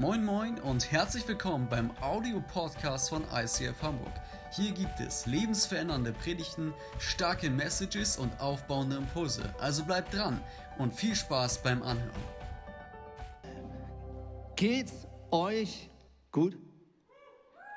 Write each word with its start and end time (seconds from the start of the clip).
Moin 0.00 0.24
Moin 0.24 0.58
und 0.60 0.90
herzlich 0.90 1.28
willkommen 1.28 1.68
beim 1.68 1.90
Audio-Podcast 2.00 3.10
von 3.10 3.22
ICF 3.34 3.82
Hamburg. 3.82 4.14
Hier 4.50 4.72
gibt 4.72 4.98
es 4.98 5.26
lebensverändernde 5.26 6.14
Predigten, 6.14 6.72
starke 6.98 7.50
Messages 7.50 8.16
und 8.16 8.32
aufbauende 8.40 8.96
Impulse. 8.96 9.54
Also 9.60 9.84
bleibt 9.84 10.14
dran 10.14 10.40
und 10.78 10.94
viel 10.94 11.14
Spaß 11.14 11.62
beim 11.62 11.82
Anhören. 11.82 12.22
Geht's 14.56 15.06
euch 15.30 15.90
gut? 16.32 16.56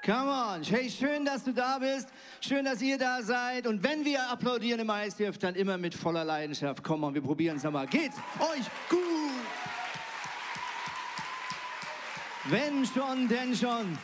Come 0.06 0.32
on. 0.32 0.64
Hey, 0.64 0.90
schön, 0.90 1.26
dass 1.26 1.44
du 1.44 1.52
da 1.52 1.78
bist. 1.80 2.08
Schön, 2.40 2.64
dass 2.64 2.82
ihr 2.82 2.98
da 2.98 3.22
seid. 3.22 3.68
Und 3.68 3.84
wenn 3.84 4.06
wir 4.06 4.30
applaudieren 4.30 4.80
im 4.80 4.90
ICF, 4.90 5.40
dann 5.40 5.56
immer 5.56 5.78
mit 5.78 5.94
voller 5.94 6.24
Leidenschaft. 6.24 6.86
Komm 6.86 7.04
on, 7.04 7.14
wir 7.14 7.22
probieren 7.22 7.58
es 7.58 7.64
nochmal. 7.64 7.86
Geht's 7.88 8.16
euch 8.40 8.66
gut? 8.90 9.13
Wenn 12.46 12.86
schon, 12.86 13.28
denn 13.28 13.56
schon. 13.56 13.98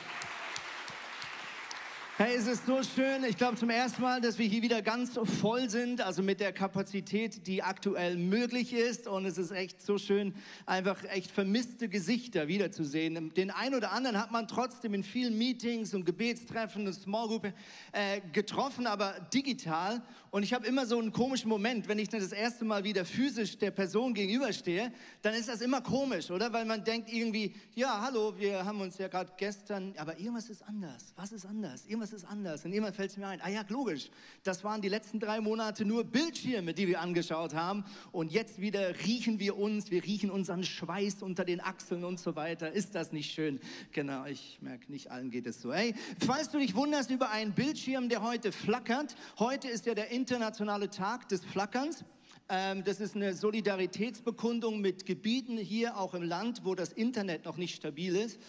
Hey, 2.22 2.36
es 2.36 2.48
ist 2.48 2.66
so 2.66 2.84
schön. 2.84 3.23
Ich 3.23 3.38
glaube 3.38 3.55
zum 3.55 3.70
ersten 3.70 4.02
Mal, 4.02 4.20
dass 4.20 4.38
wir 4.38 4.46
hier 4.46 4.62
wieder 4.62 4.82
ganz 4.82 5.18
voll 5.40 5.70
sind, 5.70 6.02
also 6.02 6.22
mit 6.22 6.41
der 6.41 6.52
Kapazität, 6.52 7.48
die 7.48 7.64
aktuell 7.64 8.18
möglich 8.18 8.73
ist. 8.73 9.08
Und 9.08 9.26
es 9.26 9.38
ist 9.38 9.52
echt 9.52 9.82
so 9.82 9.98
schön, 9.98 10.36
einfach 10.66 11.02
echt 11.05 11.32
vermisste 11.32 11.88
Gesichter 11.88 12.50
wiederzusehen. 12.50 13.34
Den 13.36 13.52
einen 13.52 13.74
oder 13.74 13.94
anderen 13.94 14.18
hat 14.18 14.34
man 14.34 14.50
trotzdem 14.50 14.96
in 14.96 15.04
vielen 15.04 15.38
Meetings 15.38 15.94
und 15.94 16.04
Gebetstreffen 16.04 16.86
und 16.88 16.94
Small 16.94 17.30
Group 17.30 17.54
äh, 17.94 18.20
getroffen, 18.34 18.86
aber 18.86 19.13
digital. 19.34 20.02
Und 20.32 20.44
ich 20.44 20.54
habe 20.54 20.68
immer 20.68 20.86
so 20.86 20.99
einen 20.99 21.12
komischen 21.12 21.49
Moment, 21.49 21.88
wenn 21.88 21.98
ich 21.98 22.10
dann 22.10 22.20
das 22.20 22.34
erste 22.34 22.66
Mal 22.66 22.84
wieder 22.84 23.04
physisch 23.04 23.58
der 23.58 23.72
Person 23.72 24.13
gegenüberstehe, 24.13 24.91
dann 25.22 25.34
ist 25.34 25.49
das 25.49 25.62
immer 25.62 25.82
komisch, 25.82 26.30
oder? 26.30 26.54
Weil 26.54 26.66
man 26.66 26.84
denkt 26.84 27.12
irgendwie, 27.12 27.55
ja, 27.74 28.02
hallo, 28.02 28.38
wir 28.38 28.63
haben 28.63 28.82
uns 28.82 28.98
ja 28.98 29.08
gerade 29.08 29.32
gestern, 29.38 29.94
aber 29.98 30.20
irgendwas 30.20 30.49
ist 30.49 30.62
anders. 30.63 31.13
Was 31.16 31.32
ist 31.32 31.46
anders? 31.46 31.86
Irgendwas 31.86 32.09
was 32.12 32.24
ist 32.24 32.26
anders? 32.27 32.65
Und 32.65 32.74
immer 32.74 32.91
fällt 32.91 33.12
es 33.12 33.18
mir 33.18 33.27
ein, 33.27 33.40
ah 33.41 33.49
ja, 33.49 33.63
logisch, 33.68 34.10
das 34.41 34.63
waren 34.63 34.82
die 34.82 34.90
letzten 34.90 35.20
drei 35.20 35.41
Monate 35.41 35.85
nur 35.85 36.04
Bildschirme, 36.04 36.74
die 36.74 36.88
wir 36.88 37.02
angeschaut 37.02 37.54
haben. 37.54 37.85
Und 38.12 38.32
jetzt 38.32 38.60
wieder 38.60 38.96
riechen 39.05 39.40
wir 39.40 39.57
uns, 39.57 39.91
wir 39.91 40.04
riechen 40.04 40.32
unseren 40.32 40.63
Schweiß 40.63 41.21
unter 41.21 41.46
den 41.46 41.62
Achseln 41.62 42.04
und 42.04 42.20
so 42.20 42.35
weiter. 42.35 42.71
Ist 42.71 42.96
das 42.96 43.12
nicht 43.12 43.32
schön? 43.32 43.60
Genau, 43.91 44.26
ich 44.26 44.57
merke, 44.62 44.91
nicht 44.91 45.12
allen 45.12 45.30
geht 45.30 45.46
es 45.46 45.62
so. 45.62 45.71
Hey, 45.71 45.93
falls 46.26 46.49
du 46.49 46.57
dich 46.57 46.74
wunderst 46.74 47.12
über 47.12 47.30
einen 47.30 47.54
Bildschirm, 47.54 48.10
der 48.10 48.24
heute 48.24 48.52
flackert, 48.52 49.15
heute 49.37 49.68
ist 49.68 49.85
ja 49.85 49.93
der 49.93 50.10
internationale 50.10 50.90
Tag 50.90 51.30
des 51.30 51.46
Flackerns. 51.46 52.05
Ähm, 52.49 52.84
das 52.84 52.99
ist 52.99 53.15
eine 53.15 53.35
Solidaritätsbekundung 53.35 54.82
mit 54.82 55.05
Gebieten 55.05 55.57
hier 55.57 55.96
auch 55.98 56.15
im 56.15 56.24
Land, 56.24 56.62
wo 56.63 56.74
das 56.74 56.91
Internet 56.91 57.46
noch 57.46 57.57
nicht 57.57 57.76
stabil 57.76 58.15
ist. 58.15 58.40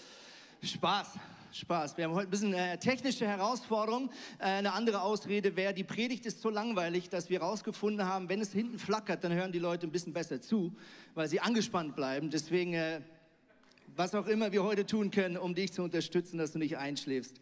Spaß. 0.63 1.19
Spaß. 1.53 1.97
Wir 1.97 2.05
haben 2.05 2.15
heute 2.15 2.29
ein 2.29 2.31
bisschen 2.31 2.55
äh, 2.55 2.79
technische 2.79 3.27
Herausforderung. 3.27 4.11
Äh, 4.39 4.45
eine 4.45 4.73
andere 4.73 5.03
Ausrede 5.03 5.57
wäre, 5.57 5.75
die 5.75 5.85
Predigt 5.85 6.25
ist 6.27 6.41
so 6.41 6.51
langweilig, 6.51 7.09
dass 7.09 7.29
wir 7.29 7.41
herausgefunden 7.41 8.07
haben, 8.07 8.29
wenn 8.29 8.41
es 8.41 8.53
hinten 8.53 8.79
flackert, 8.79 9.25
dann 9.25 9.33
hören 9.33 9.51
die 9.51 9.59
Leute 9.59 9.87
ein 9.87 9.91
bisschen 9.91 10.13
besser 10.13 10.41
zu, 10.41 10.73
weil 11.15 11.29
sie 11.29 11.41
angespannt 11.41 11.97
bleiben. 11.97 12.31
Deswegen, 12.31 12.75
äh, 12.75 13.01
was 13.97 14.15
auch 14.15 14.27
immer 14.27 14.53
wir 14.53 14.63
heute 14.63 14.87
tun 14.87 15.11
können, 15.11 15.37
um 15.37 15.55
dich 15.55 15.73
zu 15.73 15.83
unterstützen, 15.83 16.39
dass 16.39 16.53
du 16.53 16.59
nicht 16.59 16.79
einschläfst. 16.79 17.41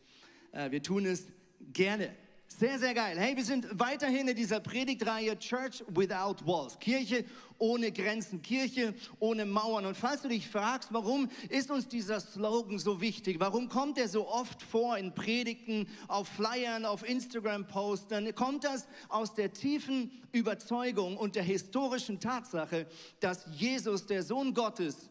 Äh, 0.52 0.70
wir 0.70 0.82
tun 0.82 1.04
es 1.04 1.26
gerne. 1.72 2.10
Sehr, 2.56 2.78
sehr 2.78 2.94
geil. 2.94 3.16
Hey, 3.18 3.36
wir 3.36 3.44
sind 3.44 3.68
weiterhin 3.78 4.26
in 4.26 4.34
dieser 4.34 4.58
Predigtreihe 4.58 5.38
Church 5.38 5.84
Without 5.86 6.44
Walls. 6.44 6.76
Kirche 6.80 7.24
ohne 7.58 7.92
Grenzen, 7.92 8.42
Kirche 8.42 8.94
ohne 9.20 9.44
Mauern. 9.44 9.84
Und 9.84 9.96
falls 9.96 10.22
du 10.22 10.28
dich 10.28 10.48
fragst, 10.48 10.92
warum 10.92 11.28
ist 11.50 11.70
uns 11.70 11.86
dieser 11.86 12.18
Slogan 12.18 12.80
so 12.80 13.00
wichtig? 13.00 13.38
Warum 13.38 13.68
kommt 13.68 13.96
er 13.98 14.08
so 14.08 14.26
oft 14.26 14.60
vor 14.62 14.96
in 14.96 15.14
Predigten, 15.14 15.86
auf 16.08 16.26
Flyern, 16.26 16.84
auf 16.84 17.08
Instagram-Posts? 17.08 18.08
Dann 18.08 18.34
kommt 18.34 18.64
das 18.64 18.88
aus 19.08 19.34
der 19.34 19.52
tiefen 19.52 20.10
Überzeugung 20.32 21.16
und 21.16 21.36
der 21.36 21.44
historischen 21.44 22.18
Tatsache, 22.18 22.86
dass 23.20 23.46
Jesus, 23.52 24.06
der 24.06 24.24
Sohn 24.24 24.54
Gottes, 24.54 25.10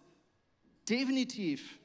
definitiv 0.90 1.80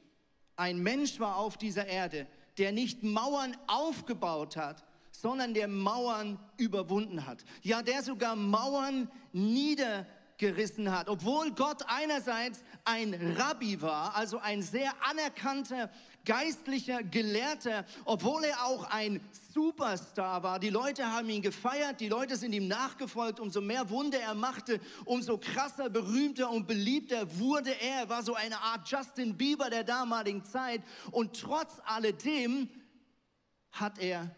ein 0.57 0.79
Mensch 0.79 1.19
war 1.21 1.37
auf 1.37 1.57
dieser 1.57 1.85
Erde, 1.85 2.27
der 2.57 2.73
nicht 2.73 3.03
Mauern 3.03 3.55
aufgebaut 3.67 4.57
hat, 4.57 4.83
sondern 5.13 5.53
der 5.53 5.67
Mauern 5.67 6.39
überwunden 6.57 7.25
hat. 7.25 7.45
Ja, 7.61 7.81
der 7.81 8.01
sogar 8.01 8.35
Mauern 8.35 9.09
niedergerissen 9.31 10.91
hat. 10.91 11.07
Obwohl 11.07 11.51
Gott 11.51 11.83
einerseits 11.87 12.63
ein 12.83 13.35
Rabbi 13.37 13.81
war, 13.81 14.15
also 14.15 14.39
ein 14.39 14.61
sehr 14.61 14.91
anerkannter 15.09 15.89
geistlicher 16.25 17.03
Gelehrter, 17.03 17.85
obwohl 18.05 18.45
er 18.45 18.65
auch 18.65 18.85
ein 18.85 19.21
Superstar 19.53 20.41
war. 20.41 20.59
Die 20.59 20.69
Leute 20.69 21.11
haben 21.11 21.29
ihn 21.29 21.41
gefeiert, 21.41 21.99
die 21.99 22.09
Leute 22.09 22.35
sind 22.35 22.53
ihm 22.53 22.67
nachgefolgt. 22.67 23.39
Umso 23.39 23.61
mehr 23.61 23.89
Wunder 23.89 24.19
er 24.19 24.33
machte, 24.33 24.79
umso 25.05 25.37
krasser, 25.37 25.89
berühmter 25.89 26.49
und 26.49 26.65
beliebter 26.65 27.39
wurde 27.39 27.71
er. 27.71 28.01
Er 28.03 28.09
war 28.09 28.23
so 28.23 28.33
eine 28.33 28.59
Art 28.59 28.89
Justin 28.89 29.37
Bieber 29.37 29.69
der 29.69 29.83
damaligen 29.83 30.43
Zeit. 30.43 30.81
Und 31.11 31.39
trotz 31.39 31.79
alledem 31.85 32.69
hat 33.71 33.99
er 33.99 34.33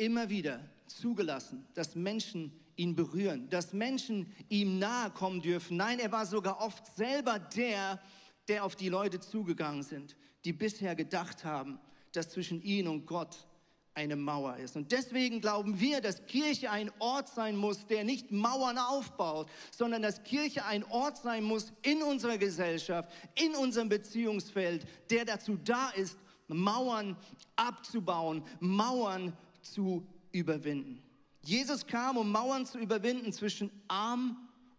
immer 0.00 0.30
wieder 0.30 0.60
zugelassen, 0.86 1.66
dass 1.74 1.94
Menschen 1.94 2.52
ihn 2.74 2.96
berühren, 2.96 3.48
dass 3.50 3.72
Menschen 3.72 4.32
ihm 4.48 4.78
nahe 4.78 5.10
kommen 5.10 5.42
dürfen. 5.42 5.76
Nein, 5.76 5.98
er 5.98 6.10
war 6.10 6.24
sogar 6.24 6.60
oft 6.60 6.84
selber 6.96 7.38
der, 7.38 8.00
der 8.48 8.64
auf 8.64 8.74
die 8.74 8.88
Leute 8.88 9.20
zugegangen 9.20 9.82
sind, 9.82 10.16
die 10.44 10.54
bisher 10.54 10.96
gedacht 10.96 11.44
haben, 11.44 11.78
dass 12.12 12.30
zwischen 12.30 12.62
ihnen 12.62 12.88
und 12.88 13.06
Gott 13.06 13.46
eine 13.92 14.16
Mauer 14.16 14.56
ist. 14.56 14.76
Und 14.76 14.92
deswegen 14.92 15.42
glauben 15.42 15.78
wir, 15.78 16.00
dass 16.00 16.24
Kirche 16.24 16.70
ein 16.70 16.90
Ort 17.00 17.28
sein 17.28 17.56
muss, 17.56 17.86
der 17.86 18.04
nicht 18.04 18.30
Mauern 18.30 18.78
aufbaut, 18.78 19.50
sondern 19.70 20.00
dass 20.00 20.22
Kirche 20.22 20.64
ein 20.64 20.84
Ort 20.84 21.18
sein 21.18 21.44
muss 21.44 21.72
in 21.82 22.02
unserer 22.02 22.38
Gesellschaft, 22.38 23.10
in 23.34 23.54
unserem 23.54 23.90
Beziehungsfeld, 23.90 24.86
der 25.10 25.26
dazu 25.26 25.58
da 25.62 25.90
ist, 25.90 26.16
Mauern 26.48 27.16
abzubauen, 27.56 28.42
Mauern 28.60 29.36
zu 29.62 30.06
überwinden. 30.32 31.02
Jesus 31.42 31.86
kam, 31.86 32.16
um 32.16 32.30
Mauern 32.30 32.66
zu 32.66 32.78
überwinden 32.78 33.32
zwischen 33.32 33.70
arm 33.88 34.36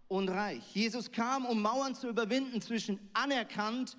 und 0.07 0.29
reich. 0.29 0.63
Jesus 0.73 1.11
kam, 1.11 1.45
um 1.45 1.61
Mauern 1.61 1.95
zu 1.95 2.09
überwinden 2.09 2.61
zwischen 2.61 2.99
anerkannt 3.13 3.97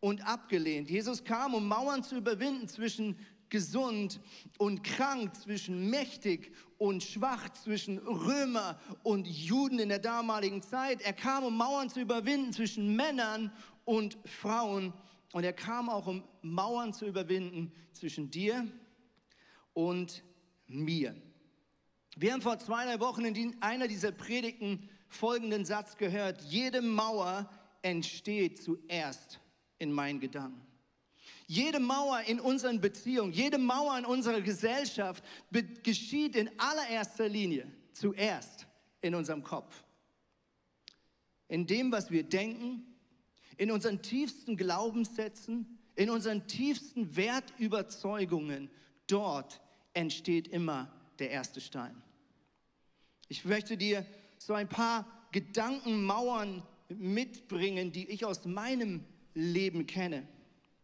und 0.00 0.26
abgelehnt. 0.26 0.90
Jesus 0.90 1.24
kam, 1.24 1.54
um 1.54 1.66
Mauern 1.66 2.02
zu 2.02 2.16
überwinden 2.16 2.68
zwischen 2.68 3.16
gesund 3.48 4.20
und 4.58 4.82
krank, 4.82 5.34
zwischen 5.36 5.88
mächtig 5.88 6.52
und 6.78 7.02
schwach, 7.02 7.48
zwischen 7.50 7.98
Römer 7.98 8.78
und 9.02 9.26
Juden 9.26 9.78
in 9.78 9.88
der 9.88 9.98
damaligen 9.98 10.62
Zeit. 10.62 11.00
Er 11.02 11.12
kam, 11.12 11.44
um 11.44 11.56
Mauern 11.56 11.88
zu 11.88 12.00
überwinden 12.00 12.52
zwischen 12.52 12.96
Männern 12.96 13.52
und 13.84 14.18
Frauen. 14.24 14.92
Und 15.32 15.44
er 15.44 15.52
kam 15.52 15.88
auch, 15.88 16.06
um 16.06 16.22
Mauern 16.42 16.92
zu 16.92 17.06
überwinden 17.06 17.72
zwischen 17.92 18.30
dir 18.30 18.60
und 18.60 18.85
mir. 20.66 21.14
Wir 22.16 22.32
haben 22.32 22.42
vor 22.42 22.58
zwei, 22.58 22.84
drei 22.84 22.98
Wochen 23.00 23.24
in 23.24 23.56
einer 23.60 23.88
dieser 23.88 24.10
Predigten 24.10 24.88
folgenden 25.08 25.64
Satz 25.64 25.96
gehört. 25.96 26.40
Jede 26.42 26.80
Mauer 26.80 27.48
entsteht 27.82 28.62
zuerst 28.62 29.38
in 29.78 29.92
meinen 29.92 30.18
Gedanken. 30.18 30.60
Jede 31.46 31.78
Mauer 31.78 32.22
in 32.26 32.40
unseren 32.40 32.80
Beziehungen, 32.80 33.32
jede 33.32 33.58
Mauer 33.58 33.98
in 33.98 34.04
unserer 34.04 34.40
Gesellschaft 34.40 35.22
geschieht 35.82 36.34
in 36.34 36.50
allererster 36.58 37.28
Linie 37.28 37.70
zuerst 37.92 38.66
in 39.00 39.14
unserem 39.14 39.42
Kopf. 39.44 39.84
In 41.48 41.66
dem, 41.66 41.92
was 41.92 42.10
wir 42.10 42.24
denken, 42.24 42.96
in 43.56 43.70
unseren 43.70 44.02
tiefsten 44.02 44.56
Glaubenssätzen, 44.56 45.78
in 45.94 46.10
unseren 46.10 46.46
tiefsten 46.48 47.14
Wertüberzeugungen, 47.14 48.70
dort 49.06 49.60
entsteht 49.96 50.48
immer 50.48 50.92
der 51.18 51.30
erste 51.30 51.60
Stein. 51.60 52.02
Ich 53.28 53.44
möchte 53.44 53.76
dir 53.76 54.06
so 54.38 54.52
ein 54.52 54.68
paar 54.68 55.06
Gedankenmauern 55.32 56.62
mitbringen, 56.88 57.92
die 57.92 58.08
ich 58.08 58.24
aus 58.24 58.44
meinem 58.44 59.04
Leben 59.34 59.86
kenne. 59.86 60.26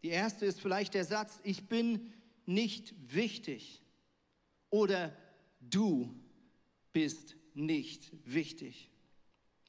Die 0.01 0.09
erste 0.09 0.45
ist 0.45 0.59
vielleicht 0.59 0.95
der 0.95 1.05
Satz, 1.05 1.39
ich 1.43 1.69
bin 1.69 2.11
nicht 2.45 2.93
wichtig 3.13 3.81
oder 4.69 5.15
du 5.61 6.13
bist 6.91 7.35
nicht 7.53 8.11
wichtig. 8.25 8.89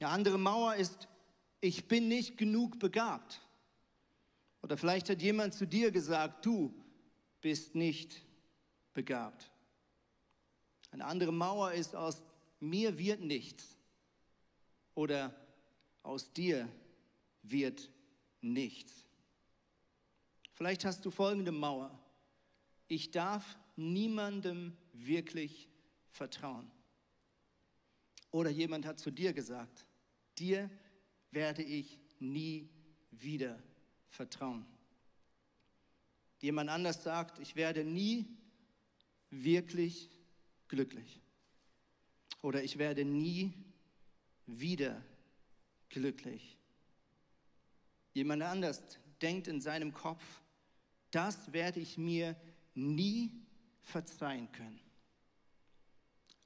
Eine 0.01 0.09
andere 0.11 0.39
Mauer 0.39 0.75
ist, 0.75 1.09
ich 1.61 1.87
bin 1.87 2.09
nicht 2.09 2.37
genug 2.37 2.79
begabt. 2.79 3.41
Oder 4.63 4.77
vielleicht 4.77 5.09
hat 5.09 5.23
jemand 5.23 5.55
zu 5.55 5.67
dir 5.67 5.91
gesagt, 5.91 6.45
du 6.45 6.75
bist 7.41 7.75
nicht 7.75 8.24
begabt. 8.95 9.51
Eine 10.91 11.05
andere 11.05 11.33
Mauer 11.33 11.73
ist 11.73 11.95
aus 11.95 12.23
mir 12.61 12.97
wird 12.99 13.21
nichts 13.21 13.77
oder 14.95 15.35
aus 16.03 16.33
dir 16.33 16.69
wird 17.43 17.91
nichts. 18.41 19.05
Vielleicht 20.53 20.85
hast 20.85 21.05
du 21.05 21.11
folgende 21.11 21.53
Mauer. 21.53 21.99
Ich 22.87 23.11
darf 23.11 23.59
niemandem 23.77 24.77
wirklich 24.93 25.69
vertrauen. 26.11 26.71
Oder 28.31 28.51
jemand 28.51 28.87
hat 28.87 28.99
zu 28.99 29.11
dir 29.11 29.33
gesagt, 29.33 29.87
dir 30.39 30.71
werde 31.31 31.63
ich 31.63 31.99
nie 32.21 32.69
wieder 33.11 33.61
vertrauen. 34.09 34.65
Jemand 36.41 36.71
anders 36.71 37.03
sagt, 37.03 37.39
ich 37.39 37.57
werde 37.57 37.85
nie 37.85 38.27
wirklich 39.43 40.11
glücklich. 40.69 41.21
Oder 42.43 42.63
ich 42.63 42.79
werde 42.79 43.05
nie 43.05 43.53
wieder 44.47 45.03
glücklich. 45.89 46.59
Jemand 48.13 48.43
anders 48.43 48.83
denkt 49.23 49.49
in 49.49 49.61
seinem 49.61 49.93
Kopf, 49.93 50.23
das 51.11 51.53
werde 51.53 51.81
ich 51.81 51.97
mir 51.97 52.37
nie 52.75 53.33
verzeihen 53.81 54.51
können. 54.53 54.81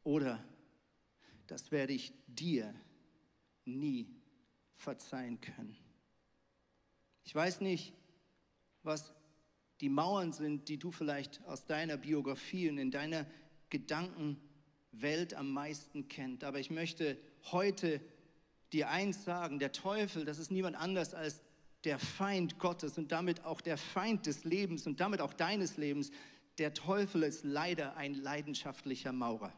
Oder 0.05 0.43
das 1.47 1.71
werde 1.71 1.93
ich 1.93 2.13
dir 2.27 2.75
nie 3.65 4.09
verzeihen 4.77 5.41
können. 5.41 5.77
Ich 7.25 7.35
weiß 7.35 7.61
nicht, 7.61 7.93
was 8.83 9.13
die 9.81 9.89
Mauern 9.89 10.33
sind, 10.33 10.69
die 10.69 10.79
du 10.79 10.91
vielleicht 10.91 11.45
aus 11.47 11.67
deiner 11.67 11.97
Biografie 11.97 12.69
und 12.69 12.79
in 12.79 12.91
deiner 12.91 13.27
Gedankenwelt 13.71 15.35
am 15.35 15.53
meisten 15.53 16.09
kennst. 16.09 16.45
Aber 16.45 16.59
ich 16.59 16.71
möchte 16.71 17.17
heute 17.53 18.01
dir 18.73 18.91
eins 18.91 19.25
sagen, 19.25 19.59
der 19.59 19.73
Teufel, 19.73 20.25
das 20.25 20.39
ist 20.39 20.51
niemand 20.51 20.77
anders 20.77 21.15
als 21.15 21.41
der 21.85 21.99
Feind 21.99 22.59
Gottes 22.59 22.99
und 22.99 23.13
damit 23.13 23.45
auch 23.45 23.61
der 23.61 23.79
Feind 23.79 24.27
des 24.27 24.45
Lebens 24.45 24.87
und 24.87 25.01
damit 25.01 25.21
auch 25.21 25.33
deines 25.33 25.77
Lebens. 25.77 26.11
Der 26.59 26.75
Teufel 26.75 27.23
ist 27.23 27.45
leider 27.45 27.97
ein 27.97 28.15
leidenschaftlicher 28.15 29.13
Maurer. 29.13 29.53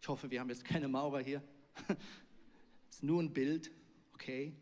Ich 0.00 0.08
hoffe, 0.08 0.30
wir 0.30 0.40
haben 0.40 0.48
jetzt 0.48 0.64
keine 0.64 0.88
Maurer 0.88 1.20
hier. 1.20 1.42
Das 1.86 1.96
ist 2.90 3.02
nur 3.04 3.22
ein 3.22 3.32
Bild, 3.32 3.70
okay? 4.12 4.54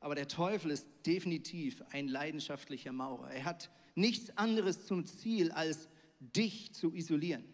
Aber 0.00 0.14
der 0.14 0.28
Teufel 0.28 0.70
ist 0.70 0.86
definitiv 1.06 1.82
ein 1.90 2.08
leidenschaftlicher 2.08 2.92
Maurer. 2.92 3.30
Er 3.30 3.44
hat 3.44 3.70
nichts 3.94 4.36
anderes 4.36 4.86
zum 4.86 5.06
Ziel, 5.06 5.50
als 5.52 5.88
dich 6.20 6.72
zu 6.72 6.94
isolieren. 6.94 7.44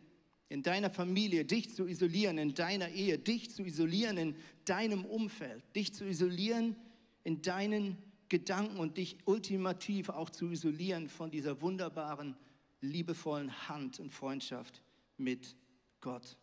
In 0.49 0.63
deiner 0.63 0.91
Familie, 0.91 1.45
dich 1.45 1.75
zu 1.75 1.87
isolieren, 1.87 2.37
in 2.39 2.55
deiner 2.55 2.91
Ehe, 2.91 3.19
dich 3.19 3.51
zu 3.51 3.65
isolieren, 3.65 4.19
in 4.19 4.37
deinem 4.65 5.05
Umfeld, 5.05 5.63
dich 5.75 5.95
zu 5.95 6.05
isolieren 6.05 6.77
in 7.25 7.43
deinen 7.43 7.97
Gedanken 8.29 8.79
und 8.79 8.97
dich 8.97 9.19
ultimativ 9.27 10.09
auch 10.09 10.31
zu 10.31 10.51
isolieren 10.51 11.09
von 11.09 11.31
dieser 11.31 11.61
wunderbaren, 11.61 12.37
liebevollen 12.81 13.69
Hand 13.69 14.01
und 14.01 14.11
Freundschaft 14.11 14.83
mit 15.19 15.55
Gott. 16.01 16.37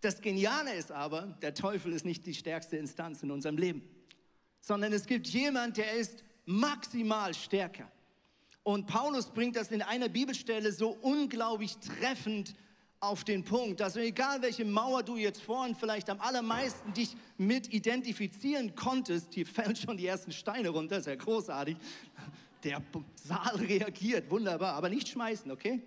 Das 0.00 0.20
Geniale 0.20 0.74
ist 0.74 0.92
aber, 0.92 1.38
der 1.42 1.54
Teufel 1.54 1.92
ist 1.92 2.04
nicht 2.04 2.26
die 2.26 2.34
stärkste 2.34 2.76
Instanz 2.76 3.22
in 3.22 3.30
unserem 3.30 3.56
Leben, 3.56 3.82
sondern 4.62 4.94
es 4.94 5.04
gibt 5.06 5.26
jemand, 5.26 5.76
der 5.76 5.92
ist 5.92 6.24
maximal 6.46 7.34
stärker. 7.34 7.90
Und 8.62 8.86
Paulus 8.86 9.26
bringt 9.26 9.56
das 9.56 9.70
in 9.72 9.82
einer 9.82 10.08
Bibelstelle 10.08 10.72
so 10.72 10.90
unglaublich 11.02 11.76
treffend 11.78 12.54
auf 13.00 13.24
den 13.24 13.44
Punkt. 13.44 13.82
Also 13.82 13.98
egal, 13.98 14.40
welche 14.40 14.64
Mauer 14.64 15.02
du 15.02 15.16
jetzt 15.16 15.42
vorhin 15.42 15.74
vielleicht 15.74 16.08
am 16.08 16.20
allermeisten 16.20 16.92
dich 16.92 17.16
mit 17.36 17.72
identifizieren 17.72 18.76
konntest, 18.76 19.34
hier 19.34 19.44
fallen 19.44 19.74
schon 19.74 19.96
die 19.96 20.06
ersten 20.06 20.30
Steine 20.30 20.68
runter, 20.68 20.98
ist 20.98 21.08
ja 21.08 21.16
großartig. 21.16 21.76
Der 22.62 22.80
Saal 23.16 23.56
reagiert, 23.56 24.30
wunderbar, 24.30 24.74
aber 24.74 24.88
nicht 24.88 25.08
schmeißen, 25.08 25.50
okay? 25.50 25.82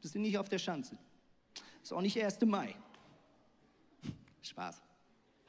Das 0.00 0.12
sind 0.12 0.22
nicht 0.22 0.38
auf 0.38 0.48
der 0.48 0.58
Schanze. 0.58 0.96
Ist 1.82 1.92
auch 1.92 2.00
nicht 2.00 2.18
1. 2.18 2.40
Mai. 2.46 2.74
Spaß. 4.40 4.80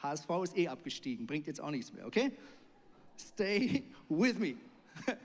HSV 0.06 0.30
ist 0.44 0.58
eh 0.58 0.68
abgestiegen, 0.68 1.28
bringt 1.28 1.48
jetzt 1.48 1.62
auch 1.62 1.72
nichts 1.72 1.92
mehr, 1.94 2.06
okay? 2.06 2.32
Stay 3.18 3.84
with 4.10 4.38
me. 4.38 4.56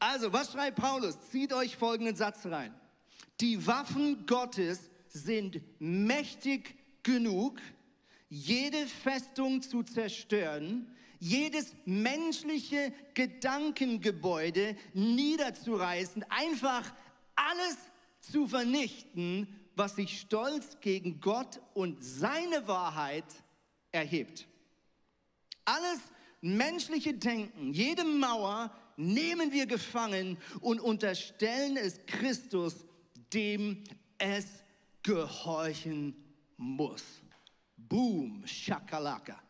Also, 0.00 0.30
was 0.34 0.52
schreibt 0.52 0.76
Paulus? 0.76 1.18
Zieht 1.30 1.50
euch 1.54 1.78
folgenden 1.78 2.14
Satz 2.14 2.44
rein. 2.44 2.74
Die 3.40 3.66
Waffen 3.66 4.26
Gottes 4.26 4.90
sind 5.08 5.62
mächtig 5.78 6.76
genug, 7.02 7.58
jede 8.28 8.86
Festung 8.86 9.62
zu 9.62 9.82
zerstören, 9.82 10.94
jedes 11.20 11.74
menschliche 11.86 12.92
Gedankengebäude 13.14 14.76
niederzureißen, 14.92 16.22
einfach 16.28 16.92
alles 17.34 17.78
zu 18.20 18.46
vernichten, 18.46 19.48
was 19.76 19.96
sich 19.96 20.20
stolz 20.20 20.78
gegen 20.80 21.20
Gott 21.20 21.60
und 21.74 22.02
seine 22.02 22.66
Wahrheit 22.66 23.24
erhebt. 23.92 24.46
Alles 25.64 26.00
menschliche 26.40 27.14
Denken, 27.14 27.72
jede 27.72 28.04
Mauer 28.04 28.70
nehmen 28.96 29.50
wir 29.52 29.66
gefangen 29.66 30.38
und 30.60 30.80
unterstellen 30.80 31.76
es 31.76 31.98
Christus 32.06 32.84
dem 33.34 33.82
es 34.18 34.46
gehorchen 35.02 36.14
muss. 36.56 37.02
Boom, 37.76 38.46
Shakalaka. 38.46 39.43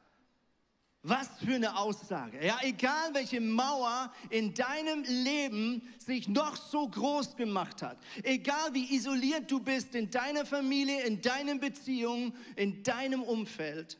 Was 1.06 1.28
für 1.44 1.56
eine 1.56 1.76
Aussage. 1.76 2.42
Ja, 2.42 2.58
egal 2.62 3.12
welche 3.12 3.38
Mauer 3.38 4.10
in 4.30 4.54
deinem 4.54 5.02
Leben 5.02 5.86
sich 5.98 6.28
noch 6.28 6.56
so 6.56 6.88
groß 6.88 7.36
gemacht 7.36 7.82
hat, 7.82 7.98
egal 8.22 8.72
wie 8.72 8.94
isoliert 8.94 9.50
du 9.50 9.60
bist 9.60 9.94
in 9.94 10.10
deiner 10.10 10.46
Familie, 10.46 11.02
in 11.02 11.20
deinen 11.20 11.60
Beziehungen, 11.60 12.34
in 12.56 12.82
deinem 12.82 13.22
Umfeld, 13.22 13.98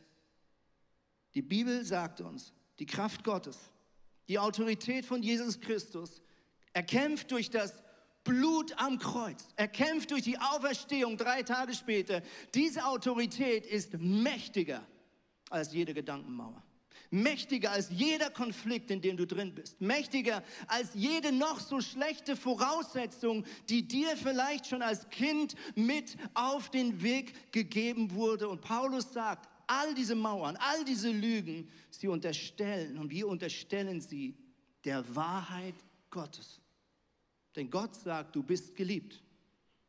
die 1.35 1.43
Bibel 1.43 1.85
sagt 1.85 2.23
uns, 2.23 2.55
die 2.79 2.87
Kraft 2.87 3.23
Gottes, 3.23 3.59
die 4.27 4.39
Autorität 4.39 5.05
von 5.05 5.23
Jesus 5.23 5.61
Christus, 5.61 6.23
erkämpft 6.73 7.31
durch 7.33 7.51
das 7.51 7.83
Blut 8.25 8.73
am 8.79 8.99
Kreuz. 8.99 9.47
Er 9.57 9.69
kämpft 9.69 10.11
durch 10.11 10.23
die 10.23 10.39
Auferstehung 10.39 11.19
drei 11.19 11.43
Tage 11.43 11.75
später. 11.75 12.23
Diese 12.55 12.87
Autorität 12.87 13.67
ist 13.67 13.93
mächtiger 13.99 14.83
als 15.51 15.75
jede 15.75 15.93
Gedankenmauer. 15.93 16.63
Mächtiger 17.15 17.71
als 17.71 17.91
jeder 17.91 18.29
Konflikt, 18.29 18.91
in 18.91 19.01
dem 19.01 19.17
du 19.17 19.25
drin 19.25 19.55
bist. 19.55 19.81
Mächtiger 19.81 20.43
als 20.67 20.95
jede 20.95 21.31
noch 21.31 21.61
so 21.61 21.81
schlechte 21.81 22.37
Voraussetzung, 22.37 23.45
die 23.69 23.87
dir 23.87 24.17
vielleicht 24.17 24.67
schon 24.67 24.83
als 24.83 25.09
Kind 25.11 25.55
mit 25.77 26.17
auf 26.35 26.71
den 26.71 27.03
Weg 27.03 27.53
gegeben 27.53 28.13
wurde. 28.15 28.49
Und 28.49 28.63
Paulus 28.63 29.13
sagt, 29.13 29.49
all 29.69 29.95
diese 29.95 30.17
Mauern, 30.17 30.57
all 30.57 30.85
diese 30.85 31.11
Lügen, 31.11 31.71
sie 31.89 32.09
unterstellen 32.09 32.99
und 32.99 33.11
wir 33.11 33.29
unterstellen 33.29 34.01
sie 34.01 34.35
der 34.85 35.15
Wahrheit 35.15 35.77
Gottes. 36.11 36.61
Denn 37.55 37.71
Gott 37.71 37.95
sagt, 37.95 38.35
du 38.35 38.43
bist 38.43 38.75
geliebt. 38.75 39.23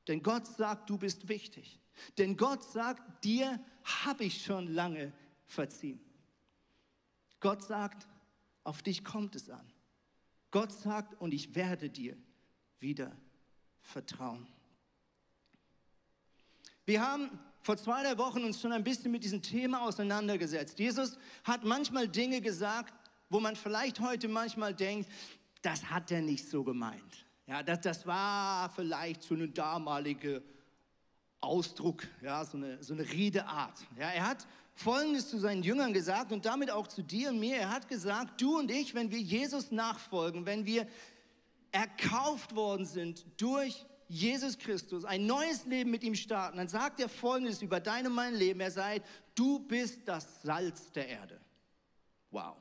Denn 0.08 0.22
Gott 0.22 0.46
sagt, 0.46 0.92
du 0.92 1.00
bist 1.00 1.28
wichtig. 1.28 1.80
Denn 2.20 2.38
Gott 2.38 2.64
sagt, 2.64 3.24
dir 3.24 3.60
habe 3.84 4.26
ich 4.26 4.44
schon 4.44 4.68
lange 4.76 5.12
verziehen. 5.48 6.05
Gott 7.40 7.64
sagt, 7.64 8.08
auf 8.64 8.82
dich 8.82 9.04
kommt 9.04 9.36
es 9.36 9.50
an. 9.50 9.66
Gott 10.52 10.72
sagt, 10.72 11.20
und 11.22 11.34
ich 11.34 11.56
werde 11.56 11.90
dir 11.90 12.18
wieder 12.80 13.12
vertrauen. 13.82 14.48
Wir 16.86 17.02
haben 17.02 17.40
vor 17.62 17.78
zwei, 17.78 18.04
drei 18.04 18.18
Wochen 18.18 18.44
uns 18.44 18.62
schon 18.62 18.72
ein 18.72 18.84
bisschen 18.84 19.12
mit 19.12 19.24
diesem 19.24 19.42
Thema 19.42 19.82
auseinandergesetzt. 19.82 20.78
Jesus 20.78 21.18
hat 21.44 21.64
manchmal 21.64 22.08
Dinge 22.08 22.42
gesagt, 22.42 22.94
wo 23.30 23.40
man 23.40 23.56
vielleicht 23.56 24.00
heute 24.00 24.28
manchmal 24.28 24.74
denkt, 24.74 25.10
das 25.62 25.90
hat 25.90 26.12
er 26.12 26.22
nicht 26.22 26.48
so 26.48 26.64
gemeint. 26.64 27.26
Ja, 27.48 27.64
das, 27.64 27.82
das 27.82 28.06
war 28.06 28.70
vielleicht 28.70 29.24
so 29.24 29.34
ein 29.34 29.54
damaliger 29.54 30.42
Ausdruck, 31.42 32.08
ja, 32.22 32.46
so 32.46 32.58
eine, 32.58 32.82
so 32.84 32.94
eine 32.94 33.04
Redeart. 33.04 33.86
Ja, 33.98 34.10
er 34.10 34.28
hat 34.28 34.48
Folgendes 34.76 35.30
zu 35.30 35.40
seinen 35.40 35.64
Jüngern 35.64 35.94
gesagt 35.94 36.32
und 36.32 36.46
damit 36.46 36.70
auch 36.70 36.88
zu 36.88 37.02
dir 37.02 37.30
und 37.30 37.40
mir. 37.40 37.56
Er 37.56 37.70
hat 37.70 37.88
gesagt, 37.88 38.42
du 38.42 38.60
und 38.60 38.70
ich, 38.70 38.94
wenn 38.94 39.10
wir 39.10 39.20
Jesus 39.20 39.72
nachfolgen, 39.72 40.46
wenn 40.46 40.66
wir 40.66 40.86
erkauft 41.72 42.56
worden 42.56 42.86
sind 42.86 43.26
durch 43.38 43.86
Jesus 44.08 44.58
Christus, 44.58 45.06
ein 45.06 45.26
neues 45.26 45.66
Leben 45.66 45.92
mit 45.92 46.04
ihm 46.04 46.14
starten, 46.14 46.58
dann 46.58 46.68
sagt 46.68 47.00
er 47.00 47.10
Folgendes 47.10 47.62
über 47.62 47.80
dein 47.80 48.06
und 48.06 48.14
mein 48.14 48.36
Leben. 48.36 48.60
Er 48.60 48.70
sagt, 48.70 49.06
du 49.34 49.60
bist 49.60 50.08
das 50.08 50.42
Salz 50.44 50.92
der 50.92 51.08
Erde. 51.08 51.40
Wow. 52.30 52.58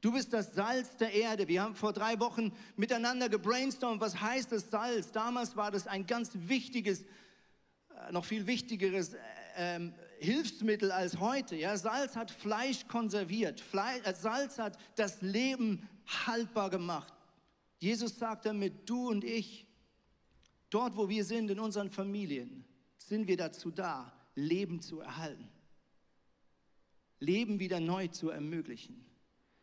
Du 0.00 0.12
bist 0.12 0.32
das 0.32 0.54
Salz 0.54 0.96
der 0.96 1.12
Erde. 1.12 1.46
Wir 1.46 1.62
haben 1.62 1.74
vor 1.74 1.92
drei 1.92 2.18
Wochen 2.20 2.52
miteinander 2.76 3.28
gebrainstormt, 3.28 4.00
was 4.00 4.20
heißt 4.20 4.50
das 4.52 4.70
Salz. 4.70 5.12
Damals 5.12 5.56
war 5.56 5.70
das 5.70 5.86
ein 5.86 6.06
ganz 6.06 6.30
wichtiges, 6.34 7.02
äh, 7.02 8.12
noch 8.12 8.24
viel 8.24 8.46
wichtigeres 8.46 9.14
äh, 9.14 9.18
ähm, 9.56 9.94
Hilfsmittel 10.18 10.92
als 10.92 11.18
heute. 11.18 11.56
Ja, 11.56 11.76
Salz 11.76 12.16
hat 12.16 12.30
Fleisch 12.30 12.86
konserviert. 12.88 13.60
Fleisch, 13.60 14.04
äh, 14.04 14.14
Salz 14.14 14.58
hat 14.58 14.78
das 14.96 15.22
Leben 15.22 15.88
haltbar 16.06 16.70
gemacht. 16.70 17.12
Jesus 17.78 18.18
sagt 18.18 18.46
damit, 18.46 18.88
du 18.88 19.08
und 19.08 19.24
ich, 19.24 19.66
dort 20.70 20.96
wo 20.96 21.08
wir 21.08 21.24
sind 21.24 21.50
in 21.50 21.60
unseren 21.60 21.90
Familien, 21.90 22.64
sind 22.98 23.26
wir 23.26 23.36
dazu 23.36 23.70
da, 23.70 24.12
Leben 24.34 24.80
zu 24.80 25.00
erhalten. 25.00 25.48
Leben 27.18 27.60
wieder 27.60 27.80
neu 27.80 28.08
zu 28.08 28.30
ermöglichen. 28.30 29.04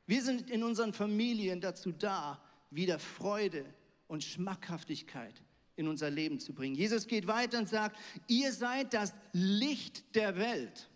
Wir 0.06 0.24
sind 0.24 0.50
in 0.50 0.64
unseren 0.64 0.94
Familien 0.94 1.62
dazu 1.62 1.92
da, 1.92 2.42
wieder 2.70 3.00
Freude 3.00 3.66
und 4.08 4.24
Schmackhaftigkeit 4.24 5.42
in 5.82 5.88
unser 5.88 6.10
Leben 6.10 6.40
zu 6.40 6.54
bringen. 6.54 6.76
Jesus 6.76 7.06
geht 7.08 7.28
weiter 7.28 7.60
und 7.60 7.68
sagt, 7.68 7.98
ihr 8.28 8.54
seid 8.54 8.94
das 8.94 9.14
Licht 9.34 10.16
der 10.16 10.38
Welt. 10.38 10.90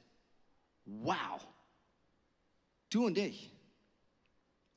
Wow. 0.86 1.46
Du 2.90 3.06
und 3.06 3.18
ich. 3.18 3.52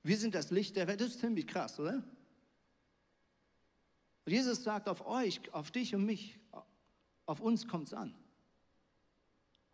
Wir 0.02 0.16
sind 0.16 0.34
das 0.34 0.50
Licht 0.50 0.76
der 0.76 0.88
Welt. 0.88 1.00
Das 1.00 1.08
ist 1.08 1.20
ziemlich 1.20 1.46
krass, 1.46 1.78
oder? 1.78 2.02
Und 4.24 4.32
Jesus 4.32 4.62
sagt 4.64 4.88
auf 4.88 5.06
euch, 5.06 5.40
auf 5.52 5.70
dich 5.70 5.94
und 5.94 6.04
mich, 6.04 6.38
auf 7.26 7.40
uns 7.40 7.66
kommt 7.66 7.88
es 7.88 7.94
an. 7.94 8.14